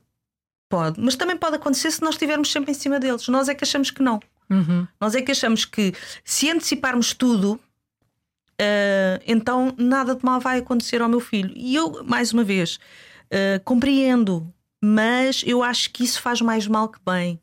pode, 0.68 1.00
mas 1.00 1.16
também 1.16 1.36
pode 1.36 1.56
acontecer 1.56 1.90
se 1.90 2.02
nós 2.02 2.14
estivermos 2.14 2.50
sempre 2.50 2.70
em 2.70 2.74
cima 2.74 2.98
deles. 2.98 3.26
Nós 3.28 3.48
é 3.48 3.54
que 3.54 3.64
achamos 3.64 3.90
que 3.90 4.02
não. 4.02 4.20
Uhum. 4.50 4.86
Nós 5.00 5.14
é 5.14 5.22
que 5.22 5.30
achamos 5.32 5.64
que 5.64 5.92
se 6.24 6.50
anteciparmos 6.50 7.14
tudo, 7.14 7.58
eh, 8.58 9.20
então 9.26 9.74
nada 9.78 10.14
de 10.14 10.24
mal 10.24 10.40
vai 10.40 10.58
acontecer 10.58 11.00
ao 11.02 11.08
meu 11.08 11.20
filho. 11.20 11.52
E 11.56 11.74
eu, 11.74 12.04
mais 12.04 12.32
uma 12.32 12.44
vez, 12.44 12.78
eh, 13.30 13.60
compreendo, 13.64 14.52
mas 14.82 15.42
eu 15.46 15.62
acho 15.62 15.90
que 15.90 16.04
isso 16.04 16.20
faz 16.20 16.40
mais 16.40 16.66
mal 16.66 16.88
que 16.88 16.98
bem. 17.04 17.40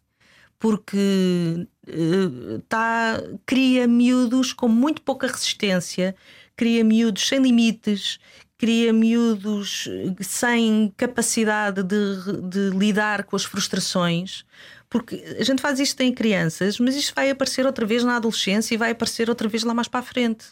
porque 0.59 1.67
uh, 1.87 2.59
tá, 2.67 3.21
cria 3.45 3.87
miúdos 3.87 4.53
com 4.53 4.67
muito 4.67 5.01
pouca 5.01 5.27
resistência, 5.27 6.15
cria 6.55 6.83
miúdos 6.83 7.27
sem 7.27 7.39
limites, 7.39 8.19
cria 8.57 8.91
miúdos 8.91 9.87
sem 10.21 10.91
capacidade 10.97 11.83
de, 11.83 12.41
de 12.49 12.69
lidar 12.71 13.23
com 13.23 13.35
as 13.35 13.43
frustrações. 13.43 14.45
Porque 14.89 15.15
a 15.37 15.43
gente 15.43 15.61
faz 15.61 15.79
isto 15.79 15.99
em 16.01 16.13
crianças, 16.13 16.79
mas 16.79 16.95
isto 16.95 17.13
vai 17.13 17.29
aparecer 17.29 17.65
outra 17.65 17.85
vez 17.85 18.03
na 18.03 18.15
adolescência 18.15 18.73
e 18.73 18.77
vai 18.77 18.91
aparecer 18.91 19.29
outra 19.29 19.47
vez 19.47 19.63
lá 19.63 19.73
mais 19.73 19.87
para 19.87 19.99
a 19.99 20.03
frente. 20.03 20.45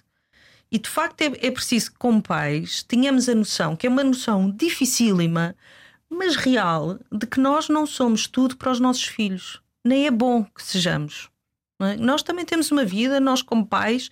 E 0.71 0.77
de 0.77 0.89
facto 0.89 1.21
é, 1.21 1.25
é 1.47 1.51
preciso 1.51 1.91
que, 1.91 1.97
como 1.97 2.21
pais, 2.21 2.83
tenhamos 2.83 3.29
a 3.29 3.35
noção, 3.35 3.75
que 3.75 3.87
é 3.87 3.89
uma 3.89 4.03
noção 4.03 4.51
dificílima, 4.51 5.55
mas 6.09 6.35
real, 6.35 6.99
de 7.11 7.25
que 7.25 7.39
nós 7.39 7.69
não 7.69 7.85
somos 7.85 8.27
tudo 8.27 8.57
para 8.57 8.71
os 8.71 8.79
nossos 8.79 9.05
filhos. 9.05 9.61
Nem 9.83 10.07
é 10.07 10.11
bom 10.11 10.43
que 10.43 10.63
sejamos. 10.63 11.29
É? 11.81 11.95
Nós 11.97 12.23
também 12.23 12.45
temos 12.45 12.71
uma 12.71 12.85
vida, 12.85 13.19
nós, 13.19 13.41
como 13.41 13.65
pais, 13.65 14.09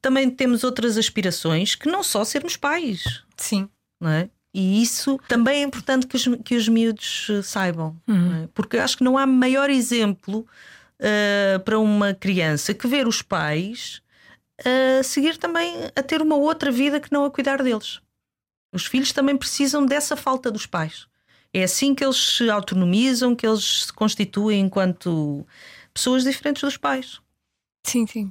também 0.00 0.30
temos 0.30 0.64
outras 0.64 0.98
aspirações 0.98 1.74
que 1.74 1.88
não 1.88 2.02
só 2.02 2.24
sermos 2.24 2.56
pais. 2.56 3.22
Sim. 3.36 3.68
Não 4.00 4.10
é? 4.10 4.30
E 4.54 4.82
isso 4.82 5.18
também 5.28 5.60
é 5.60 5.62
importante 5.62 6.06
que 6.06 6.16
os, 6.16 6.28
que 6.44 6.56
os 6.56 6.68
miúdos 6.68 7.28
eh, 7.30 7.42
saibam, 7.42 7.96
uhum. 8.06 8.44
é? 8.44 8.48
porque 8.52 8.76
acho 8.76 8.98
que 8.98 9.04
não 9.04 9.16
há 9.16 9.26
maior 9.26 9.70
exemplo 9.70 10.46
uh, 11.00 11.60
para 11.60 11.78
uma 11.78 12.12
criança 12.12 12.74
que 12.74 12.86
ver 12.86 13.08
os 13.08 13.22
pais 13.22 14.02
a 14.64 15.02
seguir 15.02 15.38
também 15.38 15.74
a 15.96 16.02
ter 16.02 16.20
uma 16.20 16.36
outra 16.36 16.70
vida 16.70 17.00
que 17.00 17.10
não 17.10 17.24
a 17.24 17.30
cuidar 17.30 17.62
deles. 17.62 18.00
Os 18.72 18.86
filhos 18.86 19.12
também 19.12 19.36
precisam 19.36 19.84
dessa 19.84 20.16
falta 20.16 20.50
dos 20.50 20.66
pais. 20.66 21.06
É 21.52 21.62
assim 21.64 21.94
que 21.94 22.04
eles 22.04 22.16
se 22.16 22.48
autonomizam, 22.48 23.36
que 23.36 23.46
eles 23.46 23.84
se 23.84 23.92
constituem 23.92 24.60
enquanto 24.60 25.46
pessoas 25.92 26.24
diferentes 26.24 26.62
dos 26.62 26.76
pais. 26.76 27.20
Sim, 27.84 28.06
sim. 28.06 28.30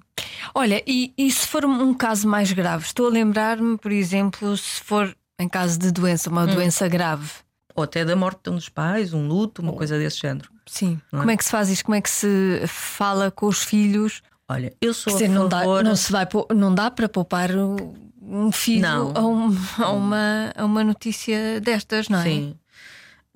Olha, 0.56 0.82
e, 0.88 1.13
e 1.18 1.30
se 1.30 1.46
for 1.46 1.66
um 1.66 1.94
caso 1.94 2.28
mais 2.28 2.51
grave? 2.51 2.86
Estou 2.86 3.08
a 3.08 3.10
lembrar-me, 3.10 3.78
por 3.78 3.92
exemplo, 3.92 4.56
se 4.58 4.82
for 4.82 5.16
em 5.41 5.50
caso 5.50 5.79
de 5.79 5.91
doença, 5.91 6.29
uma 6.29 6.43
hum. 6.43 6.48
doença 6.48 6.88
grave. 6.88 7.29
Ou 7.75 7.83
até 7.83 8.03
da 8.03 8.15
morte 8.15 8.41
de 8.43 8.50
um 8.50 8.55
dos 8.55 8.69
pais, 8.69 9.13
um 9.13 9.27
luto, 9.27 9.62
uma 9.62 9.74
coisa 9.74 9.98
desse 9.98 10.19
género. 10.19 10.50
Sim. 10.65 11.00
É? 11.12 11.17
Como 11.17 11.31
é 11.31 11.38
que 11.38 11.43
se 11.45 11.51
faz 11.51 11.69
isto? 11.69 11.86
Como 11.86 11.95
é 11.95 12.01
que 12.01 12.10
se 12.10 12.63
fala 12.67 13.31
com 13.31 13.45
os 13.48 13.63
filhos 13.63 14.21
Olha, 14.51 14.74
eu 14.81 14.93
sou 14.93 15.13
dizer, 15.13 15.29
não 15.29 15.48
dá, 15.48 15.63
não, 15.81 15.95
se 15.95 16.12
vai, 16.12 16.27
não 16.53 16.75
dá 16.75 16.91
para 16.91 17.07
poupar 17.07 17.51
um 17.55 18.51
filho 18.51 18.86
a, 18.86 19.21
um, 19.25 19.55
a, 19.77 19.91
uma, 19.91 20.53
a 20.53 20.65
uma 20.65 20.83
notícia 20.83 21.62
destas, 21.62 22.10
não 22.10 22.19
é? 22.19 22.24
Sim. 22.24 22.60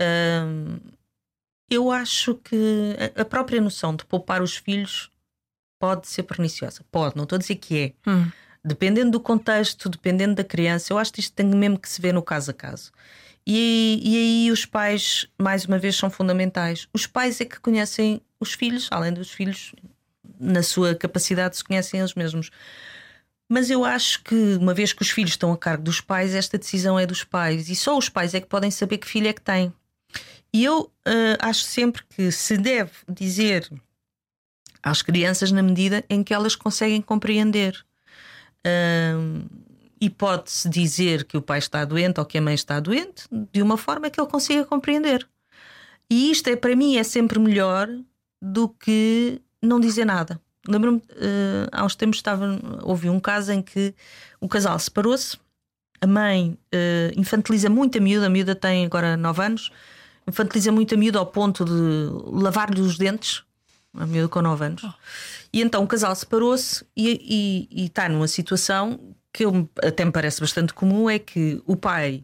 Hum, 0.02 0.78
eu 1.70 1.90
acho 1.90 2.36
que 2.36 2.98
a 3.18 3.24
própria 3.24 3.62
noção 3.62 3.96
de 3.96 4.06
poupar 4.06 4.42
os 4.42 4.58
filhos 4.58 5.10
pode 5.80 6.08
ser 6.08 6.24
perniciosa. 6.24 6.82
Pode, 6.92 7.16
não 7.16 7.24
estou 7.24 7.38
a 7.38 7.40
dizer 7.40 7.56
que 7.56 7.78
é. 7.78 8.10
Hum. 8.10 8.30
Dependendo 8.68 9.12
do 9.12 9.20
contexto, 9.20 9.88
dependendo 9.88 10.34
da 10.34 10.44
criança, 10.44 10.92
eu 10.92 10.98
acho 10.98 11.14
que 11.14 11.20
isto 11.20 11.34
tem 11.34 11.46
mesmo 11.46 11.78
que 11.78 11.88
se 11.88 12.02
ver 12.02 12.14
no 12.14 12.24
caso 12.24 12.50
a 12.50 12.54
caso. 12.54 12.92
E, 13.46 14.02
e 14.04 14.18
aí 14.18 14.52
os 14.52 14.66
pais, 14.66 15.28
mais 15.40 15.66
uma 15.66 15.78
vez, 15.78 15.96
são 15.96 16.10
fundamentais. 16.10 16.88
Os 16.92 17.06
pais 17.06 17.40
é 17.40 17.46
que 17.46 17.60
conhecem 17.60 18.20
os 18.40 18.54
filhos, 18.54 18.88
além 18.90 19.14
dos 19.14 19.30
filhos, 19.30 19.74
na 20.40 20.64
sua 20.64 20.96
capacidade 20.96 21.56
se 21.56 21.64
conhecem 21.64 22.00
eles 22.00 22.16
mesmos. 22.16 22.50
Mas 23.48 23.70
eu 23.70 23.86
acho 23.86 24.24
que, 24.24 24.58
uma 24.60 24.74
vez 24.74 24.94
que 24.94 25.04
os 25.04 25.12
filhos 25.12 25.32
estão 25.32 25.54
a 25.54 25.58
cargo 25.58 25.84
dos 25.84 26.02
pais, 26.02 26.34
esta 26.34 26.58
decisão 26.58 26.98
é 26.98 27.06
dos 27.06 27.24
pais 27.24 27.70
e 27.70 27.76
só 27.76 27.96
os 27.96 28.10
pais 28.10 28.34
é 28.34 28.42
que 28.42 28.48
podem 28.48 28.72
saber 28.72 28.98
que 28.98 29.08
filho 29.08 29.28
é 29.28 29.34
que 29.34 29.42
têm. 29.42 29.72
E 30.52 30.64
eu 30.64 30.82
uh, 30.82 31.38
acho 31.40 31.66
sempre 31.66 32.02
que 32.10 32.32
se 32.32 32.58
deve 32.58 32.94
dizer 33.08 33.70
às 34.82 35.04
crianças 35.04 35.52
na 35.52 35.62
medida 35.62 36.04
em 36.10 36.24
que 36.24 36.34
elas 36.34 36.56
conseguem 36.56 37.02
compreender. 37.02 37.85
E 40.00 40.10
pode-se 40.10 40.70
dizer 40.70 41.24
que 41.24 41.38
o 41.38 41.42
pai 41.42 41.60
está 41.60 41.86
doente 41.86 42.20
ou 42.20 42.26
que 42.26 42.38
a 42.38 42.42
mãe 42.42 42.54
está 42.54 42.80
doente 42.80 43.24
de 43.52 43.62
uma 43.62 43.78
forma 43.78 44.10
que 44.10 44.20
ele 44.20 44.30
consiga 44.30 44.66
compreender. 44.66 45.28
E 46.10 46.32
isto 46.32 46.50
é 46.50 46.56
para 46.56 46.76
mim 46.76 46.98
é 46.98 47.04
sempre 47.04 47.40
melhor 47.40 47.90
do 48.42 48.70
que 48.70 49.42
não 49.62 49.80
dizer 49.80 50.06
nada. 50.06 50.40
Lembro-me, 50.68 50.98
uh, 50.98 51.70
há 51.72 51.86
uns 51.86 51.96
tempos 51.96 52.18
estava, 52.18 52.60
houve 52.84 53.10
um 53.10 53.20
caso 53.20 53.52
em 53.52 53.62
que 53.62 53.94
o 54.40 54.48
casal 54.48 54.78
separou-se, 54.80 55.38
a 56.02 56.08
mãe 56.08 56.58
uh, 56.74 57.20
infantiliza 57.20 57.70
muito 57.70 57.98
a 57.98 58.02
miúda, 58.02 58.28
a 58.28 58.30
miúda 58.30 58.56
tem 58.56 58.86
agora 58.86 59.16
9 59.16 59.44
anos, 59.44 59.72
infantiliza 60.28 60.72
muito 60.72 60.94
a 60.94 60.98
miúda 60.98 61.20
ao 61.20 61.26
ponto 61.26 61.64
de 61.64 62.10
lavar-lhe 62.42 62.82
os 62.82 62.98
dentes, 62.98 63.44
a 63.98 64.06
miúda 64.06 64.28
com 64.28 64.42
9 64.42 64.66
anos. 64.66 64.84
Oh. 64.84 64.94
E 65.54 65.62
então 65.62 65.84
o 65.84 65.88
casal 65.88 66.16
separou-se 66.16 66.86
e, 66.96 67.68
está 67.72 68.10
numa 68.10 68.28
situação 68.28 69.00
que 69.32 69.46
eu, 69.46 69.70
até 69.84 70.04
me 70.04 70.12
parece 70.12 70.42
bastante 70.42 70.74
comum: 70.74 71.10
é 71.10 71.20
que 71.20 71.62
o 71.66 71.76
pai 71.76 72.24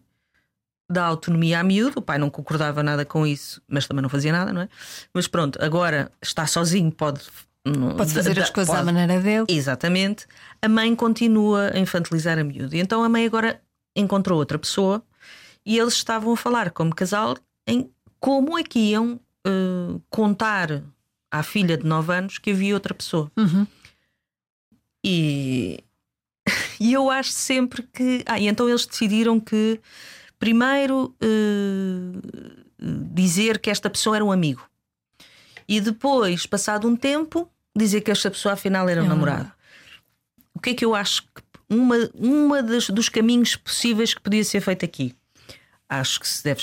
dá 0.90 1.06
autonomia 1.06 1.60
à 1.60 1.64
miúdo, 1.64 2.00
o 2.00 2.02
pai 2.02 2.18
não 2.18 2.30
concordava 2.30 2.84
nada 2.84 3.06
com 3.06 3.26
isso, 3.26 3.62
mas 3.68 3.88
também 3.88 4.02
não 4.02 4.10
fazia 4.10 4.32
nada, 4.32 4.52
não 4.52 4.62
é? 4.62 4.70
Mas 5.14 5.28
pronto, 5.28 5.58
agora 5.64 6.12
está 6.22 6.46
sozinho, 6.46 6.92
pode. 6.92 7.22
Pode 7.96 8.12
fazer 8.12 8.40
as 8.40 8.50
coisas 8.50 8.74
pode, 8.74 8.90
à 8.90 8.92
maneira 8.92 9.22
dele. 9.22 9.46
Exatamente. 9.48 10.26
A 10.62 10.68
mãe 10.68 10.96
continua 10.96 11.72
a 11.74 11.78
infantilizar 11.78 12.40
a 12.40 12.44
miúdo. 12.44 12.76
E 12.76 12.80
então 12.80 13.04
a 13.04 13.10
mãe 13.10 13.24
agora 13.24 13.62
encontrou 13.96 14.40
outra 14.40 14.58
pessoa 14.58 15.04
e 15.64 15.78
eles 15.78 15.94
estavam 15.94 16.34
a 16.34 16.38
falar 16.38 16.72
como 16.72 16.94
casal 16.94 17.38
em 17.68 17.90
como 18.20 18.58
é 18.58 18.64
que 18.64 18.80
iam 18.80 19.20
uh, 19.48 20.02
contar 20.10 20.82
à 21.32 21.42
filha 21.42 21.78
de 21.78 21.86
9 21.86 22.14
anos 22.14 22.38
que 22.38 22.52
havia 22.52 22.74
outra 22.74 22.94
pessoa. 22.94 23.32
Uhum. 23.38 23.66
E, 25.04 25.84
e 26.80 26.94
eu 26.94 27.10
acho 27.10 27.32
sempre 27.32 27.84
que. 27.84 28.24
Ah, 28.26 28.40
e 28.40 28.48
então 28.48 28.68
eles 28.68 28.86
decidiram 28.86 29.40
que 29.40 29.80
primeiro 30.38 31.16
uh, 31.24 32.22
dizer 33.14 33.60
que 33.60 33.70
esta 33.70 33.90
pessoa 33.90 34.18
era 34.18 34.26
um 34.26 34.32
amigo 34.32 34.70
e 35.72 35.80
depois, 35.80 36.46
passado 36.46 36.86
um 36.86 36.98
tempo, 36.98 37.50
dizer 37.74 38.02
que 38.02 38.12
esta 38.12 38.30
pessoa 38.30 38.56
afinal 38.56 38.90
era 38.90 39.02
um 39.02 39.06
é 39.06 39.08
namorado. 39.08 39.50
O 40.54 40.60
que 40.60 40.72
é 40.72 40.74
que 40.74 40.84
eu 40.84 40.94
acho 40.94 41.24
que 41.24 41.42
uma, 41.70 41.96
uma 42.14 42.62
das, 42.62 42.90
dos 42.90 43.08
caminhos 43.08 43.56
possíveis 43.56 44.14
que 44.14 44.20
podia 44.20 44.44
ser 44.44 44.60
feito 44.60 44.84
aqui? 44.84 45.16
Acho 45.88 46.20
que 46.20 46.28
se 46.28 46.44
deve 46.44 46.62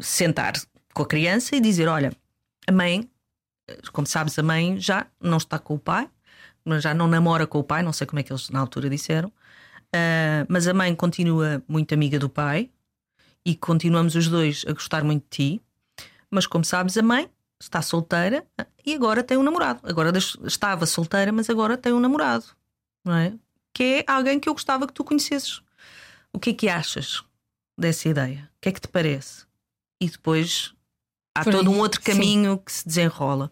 sentar 0.00 0.54
com 0.92 1.04
a 1.04 1.06
criança 1.06 1.54
e 1.54 1.60
dizer: 1.60 1.86
Olha, 1.86 2.12
a 2.66 2.72
mãe, 2.72 3.08
como 3.92 4.06
sabes, 4.06 4.38
a 4.38 4.42
mãe 4.42 4.78
já 4.78 5.06
não 5.20 5.38
está 5.38 5.58
com 5.58 5.74
o 5.74 5.78
pai, 5.78 6.08
já 6.80 6.94
não 6.94 7.06
namora 7.08 7.46
com 7.46 7.58
o 7.58 7.64
pai, 7.64 7.82
não 7.82 7.92
sei 7.92 8.06
como 8.06 8.20
é 8.20 8.22
que 8.22 8.32
eles 8.32 8.50
na 8.50 8.60
altura 8.60 8.90
disseram, 8.90 9.28
uh, 9.28 10.46
mas 10.48 10.66
a 10.66 10.74
mãe 10.74 10.94
continua 10.94 11.62
muito 11.68 11.94
amiga 11.94 12.18
do 12.18 12.28
pai, 12.28 12.70
e 13.46 13.54
continuamos 13.54 14.16
os 14.16 14.26
dois 14.26 14.64
a 14.66 14.72
gostar 14.72 15.04
muito 15.04 15.22
de 15.22 15.28
ti, 15.28 15.62
mas 16.28 16.48
como 16.48 16.64
sabes, 16.64 16.96
a 16.96 17.02
mãe 17.02 17.30
está 17.60 17.80
solteira 17.80 18.44
e 18.84 18.92
agora 18.92 19.22
tem 19.22 19.36
um 19.36 19.42
namorado. 19.44 19.80
Agora 19.84 20.12
estava 20.44 20.84
solteira, 20.84 21.30
mas 21.30 21.48
agora 21.48 21.78
tem 21.78 21.92
um 21.92 22.00
namorado, 22.00 22.44
não 23.04 23.14
é? 23.14 23.32
Que 23.72 24.04
é 24.08 24.12
alguém 24.12 24.40
que 24.40 24.48
eu 24.48 24.52
gostava 24.52 24.84
que 24.84 24.92
tu 24.92 25.04
conhecesses. 25.04 25.62
O 26.32 26.40
que 26.40 26.50
é 26.50 26.54
que 26.54 26.68
achas 26.68 27.22
dessa 27.78 28.08
ideia? 28.08 28.50
O 28.56 28.60
que 28.62 28.68
é 28.68 28.72
que 28.72 28.80
te 28.80 28.88
parece? 28.88 29.46
E 30.00 30.10
depois 30.10 30.74
há 31.36 31.44
Por 31.44 31.52
todo 31.52 31.70
aí, 31.70 31.76
um 31.76 31.78
outro 31.78 32.00
caminho 32.00 32.52
sim. 32.52 32.62
que 32.64 32.72
se 32.72 32.86
desenrola. 32.86 33.50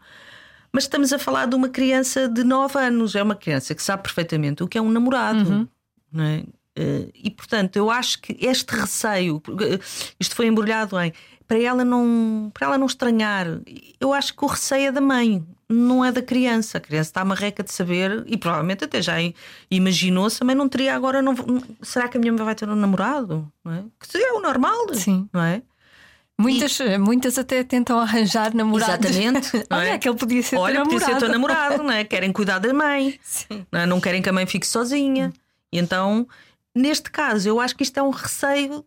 Mas 0.73 0.85
estamos 0.85 1.13
a 1.13 1.19
falar 1.19 1.47
de 1.47 1.55
uma 1.55 1.69
criança 1.69 2.29
de 2.29 2.43
9 2.43 2.79
anos, 2.79 3.15
é 3.15 3.23
uma 3.23 3.37
criança 3.37 3.75
que 3.75 3.83
sabe 3.83 4.03
perfeitamente 4.03 4.63
o 4.63 4.69
que 4.69 4.77
é 4.77 4.83
um 4.83 4.91
namorado, 4.91 5.49
uhum. 5.49 5.69
não 6.13 6.25
é? 6.25 6.45
Uh, 6.77 7.09
e 7.15 7.31
portanto, 7.31 7.77
eu 7.77 7.89
acho 7.89 8.21
que 8.21 8.37
este 8.41 8.75
receio, 8.75 9.37
uh, 9.37 9.81
isto 10.19 10.35
foi 10.35 10.49
embrulhado 10.49 10.99
em 10.99 11.13
para 11.47 11.59
ela 11.59 11.85
não 11.85 12.51
para 12.53 12.67
ela 12.67 12.79
não 12.79 12.87
estranhar. 12.87 13.47
Eu 14.01 14.13
acho 14.13 14.35
que 14.35 14.45
o 14.45 14.49
receio 14.49 14.89
é 14.89 14.93
da 14.93 15.01
mãe, 15.01 15.47
não 15.69 16.05
é 16.05 16.11
da 16.11 16.23
criança. 16.23 16.79
A 16.79 16.81
criança 16.81 17.11
está 17.11 17.25
marreca 17.25 17.63
de 17.63 17.73
saber 17.73 18.25
e 18.27 18.37
provavelmente 18.37 18.85
até 18.85 19.01
já 19.01 19.15
imaginou-se, 19.71 20.39
também 20.39 20.57
não 20.57 20.69
teria 20.69 20.95
agora. 20.95 21.23
Não, 21.23 21.35
será 21.83 22.09
que 22.09 22.17
a 22.17 22.21
minha 22.21 22.33
mãe 22.33 22.45
vai 22.45 22.55
ter 22.55 22.69
um 22.69 22.75
namorado? 22.75 23.51
Não 23.65 23.73
é? 23.73 23.85
Que 24.01 24.07
seria 24.07 24.35
o 24.35 24.41
normal, 24.41 24.93
Sim. 24.95 25.29
não 25.33 25.43
é? 25.43 25.63
Muitas, 26.41 26.81
e... 26.81 26.99
muitas 26.99 27.39
até 27.39 27.63
tentam 27.63 27.99
arranjar 27.99 28.55
namorados. 28.55 29.11
Exatamente. 29.11 29.57
É? 29.71 29.75
Olha, 29.75 29.95
aquele 29.95 30.17
podia 30.17 30.43
ser 30.43 30.57
Olha, 30.57 30.75
teu 30.77 30.85
podia 30.85 31.01
ser 31.01 31.17
teu 31.19 31.29
namorado, 31.29 31.83
não 31.83 31.93
é? 31.93 32.05
Querem 32.05 32.33
cuidar 32.33 32.59
da 32.59 32.73
mãe, 32.73 33.19
não, 33.71 33.81
é? 33.81 33.87
não, 33.87 34.01
querem 34.01 34.21
que 34.21 34.29
a 34.29 34.33
mãe 34.33 34.47
fique 34.47 34.67
sozinha. 34.67 35.33
E 35.73 35.79
então 35.79 36.27
Neste 36.75 37.11
caso, 37.11 37.49
eu 37.49 37.61
acho 37.61 37.77
que 37.77 37.85
isto 37.85 37.99
é 37.99 38.03
um 38.03 38.11
receio 38.11 38.85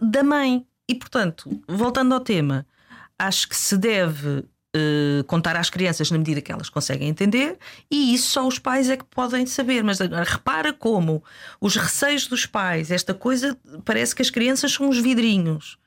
da 0.00 0.22
mãe. 0.22 0.66
E, 0.86 0.94
portanto, 0.94 1.48
voltando 1.66 2.12
ao 2.12 2.20
tema, 2.20 2.66
acho 3.18 3.48
que 3.48 3.56
se 3.56 3.78
deve 3.78 4.40
uh, 4.40 5.24
contar 5.26 5.56
às 5.56 5.70
crianças 5.70 6.10
na 6.10 6.18
medida 6.18 6.42
que 6.42 6.52
elas 6.52 6.68
conseguem 6.68 7.08
entender, 7.08 7.58
e 7.90 8.12
isso 8.12 8.28
só 8.28 8.46
os 8.46 8.58
pais 8.58 8.90
é 8.90 8.96
que 8.98 9.04
podem 9.04 9.46
saber. 9.46 9.82
Mas 9.82 10.02
agora, 10.02 10.24
repara 10.24 10.70
como 10.74 11.24
os 11.58 11.76
receios 11.76 12.26
dos 12.26 12.44
pais, 12.44 12.90
esta 12.90 13.14
coisa, 13.14 13.56
parece 13.86 14.14
que 14.14 14.20
as 14.20 14.28
crianças 14.28 14.72
são 14.72 14.90
uns 14.90 14.98
vidrinhos. 14.98 15.78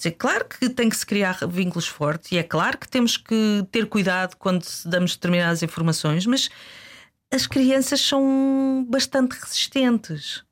Dizer, 0.00 0.12
claro 0.12 0.44
que 0.44 0.68
tem 0.68 0.88
que 0.88 0.96
se 0.96 1.06
criar 1.06 1.38
vínculos 1.48 1.86
fortes 1.86 2.32
e 2.32 2.38
é 2.38 2.42
claro 2.42 2.78
que 2.78 2.88
temos 2.88 3.16
que 3.16 3.64
ter 3.70 3.86
cuidado 3.86 4.36
quando 4.36 4.64
damos 4.84 5.14
determinadas 5.14 5.62
informações, 5.62 6.26
mas 6.26 6.50
as 7.32 7.46
crianças 7.46 8.00
são 8.00 8.84
bastante 8.88 9.32
resistentes. 9.32 10.42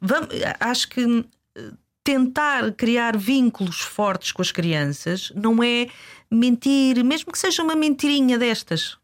Vamos, 0.00 0.28
acho 0.60 0.88
que 0.88 1.24
eh, 1.56 1.70
tentar 2.04 2.72
criar 2.72 3.16
vínculos 3.16 3.80
fortes 3.80 4.32
com 4.32 4.42
as 4.42 4.52
crianças 4.52 5.32
não 5.34 5.62
é 5.62 5.88
mentir, 6.30 7.02
mesmo 7.02 7.32
que 7.32 7.38
seja 7.38 7.62
uma 7.62 7.74
mentirinha 7.74 8.38
destas. 8.38 8.98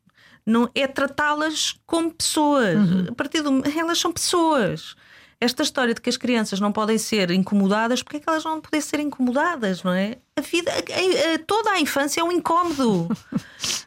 Não 0.45 0.69
é 0.75 0.87
tratá-las 0.87 1.77
como 1.87 2.13
pessoas. 2.13 2.91
Uhum. 2.91 3.07
A 3.09 3.15
partir 3.15 3.43
do, 3.43 3.63
elas 3.79 3.99
são 3.99 4.13
pessoas 4.13 4.97
esta 5.43 5.65
história 5.65 5.93
de 5.93 6.01
que 6.01 6.09
as 6.09 6.17
crianças 6.17 6.61
não 6.61 6.71
podem 6.71 6.97
ser 6.97 7.33
incomodadas, 7.33 8.01
porque 8.01 8.19
é 8.19 8.21
que 8.21 8.29
elas 8.29 8.45
não 8.45 8.61
podem 8.61 8.81
ser 8.81 9.01
incomodadas, 9.01 9.83
não 9.83 9.93
é? 9.93 10.19
A 10.37 10.41
vida, 10.41 10.71
a, 10.71 11.35
a, 11.35 11.39
toda 11.45 11.73
a 11.73 11.81
infância 11.81 12.21
é 12.21 12.25
um 12.25 12.31
incómodo. 12.31 13.09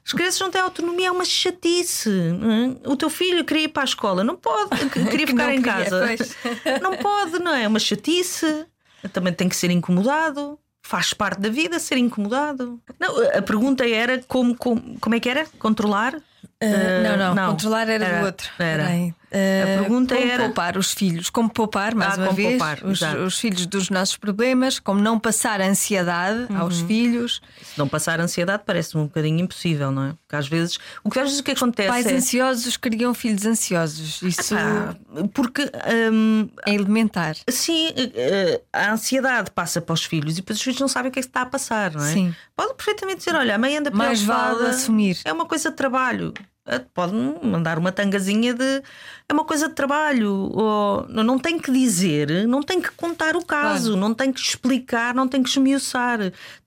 As 0.06 0.12
crianças 0.12 0.40
não 0.42 0.52
têm 0.52 0.60
autonomia, 0.60 1.08
é 1.08 1.12
uma 1.12 1.24
chatice. 1.24 2.10
É? 2.10 2.90
O 2.90 2.98
teu 2.98 3.10
filho 3.10 3.46
queria 3.46 3.64
ir 3.64 3.68
para 3.70 3.84
a 3.84 3.86
escola, 3.86 4.22
não 4.22 4.36
pode, 4.36 4.70
queria 5.10 5.28
ficar 5.28 5.54
em 5.54 5.62
casa. 5.62 6.06
Não 6.82 6.98
pode, 6.98 7.40
não 7.40 7.54
é? 7.54 7.64
É 7.64 7.68
uma 7.68 7.80
chatice. 7.80 8.66
Também 9.14 9.34
tem 9.34 9.48
que 9.48 9.56
ser 9.56 9.72
incomodado. 9.72 10.60
Faz 10.84 11.14
parte 11.14 11.40
da 11.40 11.50
vida 11.50 11.80
ser 11.80 11.98
incomodado. 11.98 12.80
Não, 13.00 13.38
a 13.38 13.42
pergunta 13.42 13.88
era 13.88 14.22
como, 14.28 14.56
como, 14.56 15.00
como 15.00 15.16
é 15.16 15.20
que 15.20 15.30
era? 15.30 15.46
Controlar? 15.58 16.16
Uh, 16.16 17.04
não, 17.04 17.18
não, 17.18 17.36
não, 17.36 17.52
controlar 17.52 17.90
era, 17.90 18.06
era 18.06 18.20
do 18.20 18.26
outro. 18.26 18.50
Era. 18.60 18.90
Uh, 18.90 19.14
a 19.32 19.80
pergunta 19.80 20.16
como 20.16 20.28
era 20.28 20.44
poupar 20.46 20.78
os 20.78 20.92
filhos, 20.92 21.30
como 21.30 21.50
poupar, 21.50 21.96
mais 21.96 22.18
ah, 22.18 22.24
uma 22.24 22.34
vez, 22.34 22.58
poupar, 22.58 22.80
os, 22.84 23.02
os, 23.02 23.40
filhos 23.40 23.66
dos 23.66 23.90
nossos 23.90 24.18
problemas, 24.18 24.80
como 24.80 25.02
não 25.02 25.20
passar 25.20 25.62
ansiedade 25.62 26.52
uhum. 26.52 26.58
aos 26.58 26.82
filhos. 26.82 27.42
Se 27.62 27.78
não 27.78 27.88
passar 27.88 28.20
ansiedade 28.20 28.64
parece-me 28.66 29.04
um 29.04 29.08
bocadinho 29.08 29.40
impossível, 29.40 29.92
não 29.92 30.04
é? 30.06 30.14
Porque 30.14 30.36
às 30.36 30.48
vezes 30.48 30.80
o 31.04 31.10
que 31.10 31.20
às 31.20 31.26
vezes 31.26 31.40
o 31.40 31.44
que 31.44 31.52
acontece 31.52 31.90
Pais 31.90 32.06
é... 32.06 32.16
ansiosos 32.16 32.78
criam 32.78 33.14
filhos 33.14 33.46
ansiosos. 33.46 34.22
Isso 34.22 34.56
ah, 34.56 34.96
porque 35.34 35.70
um, 36.12 36.48
é 36.66 36.74
elementar. 36.74 37.36
Sim, 37.50 37.90
eh, 37.98 38.62
a 38.72 38.92
ansiedade 38.94 39.52
passa 39.52 39.82
para 39.82 39.94
os 39.94 40.04
filhos 40.04 40.34
e 40.34 40.36
depois 40.38 40.58
os 40.58 40.64
filhos 40.64 40.80
não 40.80 40.88
sabem 40.88 41.10
o 41.10 41.12
que 41.12 41.20
é 41.20 41.22
que 41.22 41.28
está 41.28 41.42
a 41.42 41.46
passar, 41.46 41.94
não 41.94 42.06
é? 42.06 42.14
Sim. 42.14 42.36
Pode 42.56 42.74
perfeitamente 42.76 43.20
dizer, 43.20 43.36
olha, 43.36 43.56
a 43.56 43.58
mãe 43.58 43.78
anda 43.78 43.92
Mais 43.92 44.22
vale 44.22 44.68
assumir. 44.68 45.20
É 45.26 45.34
uma 45.34 45.46
coisa 45.46 45.70
de 45.70 45.76
trabalho. 45.76 46.34
Eh, 46.68 46.80
pode 46.96 47.14
mandar 47.44 47.78
uma 47.78 47.92
tangazinha 47.92 48.52
de 48.54 48.82
é 49.30 49.34
uma 49.34 49.46
coisa 49.46 49.68
de 49.68 49.76
trabalho 49.76 50.32
ou 50.52 51.06
não 51.10 51.38
tem 51.38 51.60
que 51.60 51.72
dizer 51.72 52.48
não 52.48 52.64
tem 52.64 52.82
que 52.82 52.90
contar 52.92 53.36
o 53.36 53.46
caso 53.46 53.90
claro. 53.92 54.02
não 54.02 54.14
tem 54.16 54.34
que 54.34 54.40
explicar 54.40 55.14
não 55.14 55.28
tem 55.28 55.44
que 55.44 55.50
esmiuçar 55.50 56.18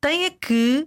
tem 0.00 0.24
é 0.26 0.30
que 0.30 0.86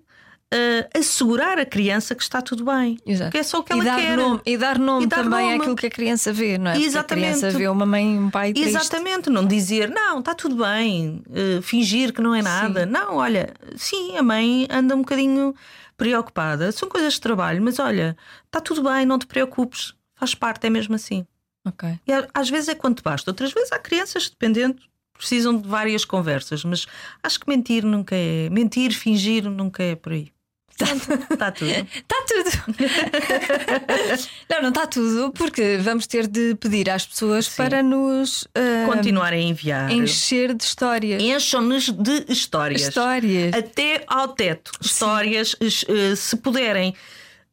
uh, 0.53 0.97
assegurar 0.97 1.59
a 1.59 1.65
criança 1.65 2.15
que 2.15 2.23
está 2.23 2.41
tudo 2.41 2.63
bem 2.63 2.97
Exato. 3.05 3.31
que 3.31 3.37
é 3.37 3.43
só 3.43 3.59
o 3.59 3.63
que 3.63 3.73
ela 3.73 3.81
e 3.81 3.85
dar 3.85 3.99
quer 3.99 4.17
nome, 4.17 4.41
e 4.45 4.57
dar 4.57 4.79
nome 4.79 5.03
e 5.03 5.07
dar 5.07 5.23
também 5.23 5.45
nome. 5.45 5.55
àquilo 5.59 5.75
que 5.75 5.87
a 5.87 5.91
criança 5.91 6.31
vê 6.31 6.57
não 6.57 6.71
é 6.71 6.79
exatamente 6.79 7.31
Porque 7.31 7.45
a 7.45 7.49
criança 7.49 7.57
vê 7.57 7.67
uma 7.67 7.85
mãe 7.85 8.17
um 8.17 8.29
pai 8.29 8.53
triste. 8.53 8.69
exatamente 8.69 9.29
não 9.29 9.45
dizer 9.45 9.89
não 9.89 10.19
está 10.19 10.33
tudo 10.33 10.55
bem 10.63 11.21
uh, 11.27 11.61
fingir 11.61 12.13
que 12.13 12.21
não 12.21 12.33
é 12.33 12.41
nada 12.41 12.85
sim. 12.85 12.89
não 12.89 13.15
olha 13.17 13.53
sim 13.75 14.15
a 14.17 14.23
mãe 14.23 14.67
anda 14.69 14.95
um 14.95 14.99
bocadinho 14.99 15.53
preocupada. 16.01 16.71
São 16.71 16.89
coisas 16.89 17.13
de 17.13 17.21
trabalho, 17.21 17.61
mas 17.61 17.77
olha, 17.77 18.17
está 18.47 18.59
tudo 18.59 18.81
bem, 18.81 19.05
não 19.05 19.19
te 19.19 19.27
preocupes, 19.27 19.93
faz 20.15 20.33
parte, 20.33 20.65
é 20.65 20.69
mesmo 20.69 20.95
assim. 20.95 21.27
Ok. 21.63 21.87
E 22.07 22.11
às 22.33 22.49
vezes 22.49 22.69
é 22.69 22.75
quanto 22.75 23.03
basta, 23.03 23.29
outras 23.29 23.53
vezes 23.53 23.71
há 23.71 23.77
crianças, 23.77 24.27
dependendo, 24.27 24.81
precisam 25.15 25.55
de 25.55 25.67
várias 25.67 26.03
conversas, 26.03 26.65
mas 26.65 26.87
acho 27.21 27.39
que 27.39 27.47
mentir 27.47 27.85
nunca 27.85 28.15
é. 28.15 28.49
Mentir, 28.49 28.91
fingir 28.93 29.47
nunca 29.47 29.83
é 29.83 29.95
por 29.95 30.11
aí. 30.11 30.31
Está 30.81 31.51
tudo. 31.51 31.71
Está 31.71 32.15
tudo. 32.27 32.49
não, 34.49 34.61
não 34.61 34.69
está 34.69 34.87
tudo, 34.87 35.31
porque 35.33 35.77
vamos 35.77 36.07
ter 36.07 36.27
de 36.27 36.55
pedir 36.55 36.89
às 36.89 37.05
pessoas 37.05 37.45
Sim. 37.45 37.57
para 37.57 37.83
nos 37.83 38.43
uh, 38.43 38.87
continuar 38.87 39.33
a 39.33 39.37
enviar. 39.37 39.91
Encher 39.91 40.53
de 40.53 40.63
histórias. 40.63 41.21
Encham-nos 41.21 41.89
de 41.89 42.25
histórias. 42.29 42.81
Histórias. 42.81 43.53
Até 43.53 44.03
ao 44.07 44.29
teto. 44.29 44.71
Histórias, 44.81 45.53
uh, 45.53 46.15
se 46.15 46.35
puderem 46.37 46.95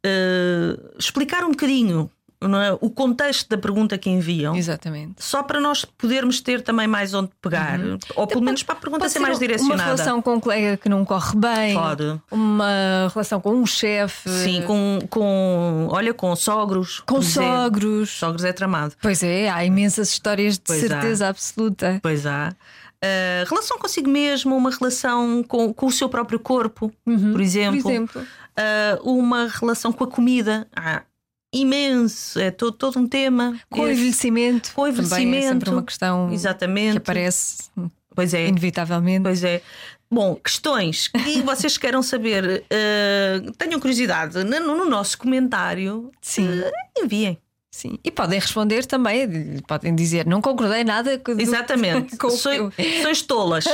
uh, 0.07 0.98
explicar 0.98 1.44
um 1.44 1.50
bocadinho 1.50 2.11
é? 2.40 2.72
o 2.81 2.88
contexto 2.88 3.48
da 3.48 3.59
pergunta 3.59 3.98
que 3.98 4.09
enviam. 4.09 4.55
Exatamente. 4.55 5.24
Só 5.24 5.42
para 5.42 5.61
nós 5.61 5.85
podermos 5.85 6.40
ter 6.40 6.62
também 6.62 6.87
mais 6.87 7.12
onde 7.12 7.31
pegar. 7.42 7.81
Uhum. 7.81 7.98
Ou 8.14 8.27
pelo 8.27 8.42
menos 8.42 8.62
para 8.62 8.77
a 8.77 8.79
pergunta 8.79 9.09
ser 9.09 9.18
mais 9.18 9.38
direcionada. 9.38 9.74
Uma 9.74 9.85
relação 9.85 10.22
com 10.22 10.35
um 10.35 10.40
colega 10.40 10.77
que 10.77 10.88
não 10.88 11.05
corre 11.05 11.37
bem. 11.37 11.74
Pode. 11.74 12.20
Uma 12.31 13.11
relação 13.12 13.40
com 13.40 13.51
um 13.51 13.66
chefe. 13.66 14.29
Sim, 14.31 14.62
com, 14.62 15.01
com. 15.11 15.88
Olha, 15.90 16.14
com 16.14 16.35
sogros. 16.37 17.01
Com 17.01 17.20
sogros. 17.20 18.11
Sogros 18.11 18.44
é 18.44 18.53
tramado. 18.53 18.94
Pois 19.03 19.22
é, 19.22 19.48
há 19.48 19.64
imensas 19.64 20.11
histórias 20.11 20.55
de 20.55 20.64
pois 20.66 20.81
certeza 20.81 21.27
há. 21.27 21.29
absoluta. 21.31 21.98
Pois 22.03 22.24
há. 22.24 22.55
Uh, 22.98 23.48
relação 23.48 23.79
consigo 23.79 24.11
mesmo, 24.11 24.57
uma 24.57 24.70
relação 24.70 25.44
com, 25.44 25.72
com 25.72 25.87
o 25.87 25.92
seu 25.92 26.09
próprio 26.09 26.40
corpo, 26.40 26.92
uhum, 27.07 27.33
por 27.33 27.40
exemplo. 27.40 27.83
Por 27.83 27.90
exemplo. 27.90 28.22
Uh, 28.22 29.11
uma 29.11 29.46
relação 29.46 29.92
com 29.92 30.03
a 30.03 30.07
comida. 30.09 30.66
Ah, 30.74 31.03
imenso, 31.52 32.38
é 32.38 32.50
todo, 32.50 32.72
todo 32.72 32.98
um 32.98 33.06
tema. 33.06 33.58
Com 33.70 33.82
o 33.82 33.90
envelhecimento. 33.90 34.72
Com 34.74 34.82
o 34.82 34.88
envelhecimento. 34.88 35.46
É 35.46 35.48
sempre 35.48 35.70
uma 35.70 35.82
questão 35.82 36.32
Exatamente. 36.32 36.92
que 36.92 36.98
aparece 36.98 37.70
pois 38.14 38.34
é. 38.34 38.48
inevitavelmente. 38.48 39.22
Pois 39.22 39.44
é. 39.44 39.62
Bom, 40.11 40.34
questões 40.34 41.08
que 41.08 41.42
vocês 41.42 41.76
queiram 41.76 42.02
saber, 42.02 42.64
uh, 42.64 43.52
tenham 43.52 43.78
curiosidade 43.78 44.42
no, 44.42 44.61
no, 44.61 44.84
nosso 44.87 45.18
comentário, 45.18 46.11
Sim. 46.20 46.48
Uh, 46.48 46.70
enviem. 46.98 47.38
Sim, 47.78 47.96
e 48.02 48.10
podem 48.10 48.40
responder 48.40 48.84
também, 48.86 49.60
podem 49.68 49.94
dizer, 49.94 50.26
não 50.26 50.42
concordei 50.42 50.82
nada 50.82 51.16
com 51.24 51.30
Exatamente, 51.38 52.16
com 52.16 52.28
Sou, 52.28 52.72
sois 53.02 53.22
tolas. 53.22 53.66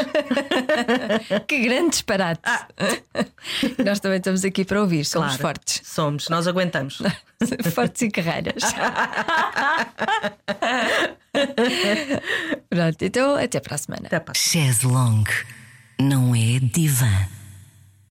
que 1.49 1.59
grande 1.61 1.89
disparate. 1.89 2.43
Ah. 2.45 2.69
Nós 3.83 4.01
também 4.01 4.19
estamos 4.19 4.45
aqui 4.45 4.63
para 4.63 4.79
ouvir, 4.79 5.07
somos 5.07 5.37
claro, 5.39 5.43
fortes. 5.43 5.81
Somos, 5.85 6.29
nós 6.29 6.47
aguentamos. 6.47 7.01
fortes 7.73 8.03
e 8.03 8.11
carreiras. 8.11 8.63
Pronto, 12.69 13.03
então 13.03 13.37
até 13.37 13.59
para 13.59 13.75
a 13.75 13.79
semana. 13.79 14.07
Até 14.09 14.21
para. 14.21 14.35
Chaise 14.35 14.87
Long 14.87 15.25
não 15.99 16.35
é 16.35 16.59
divã. 16.61 17.27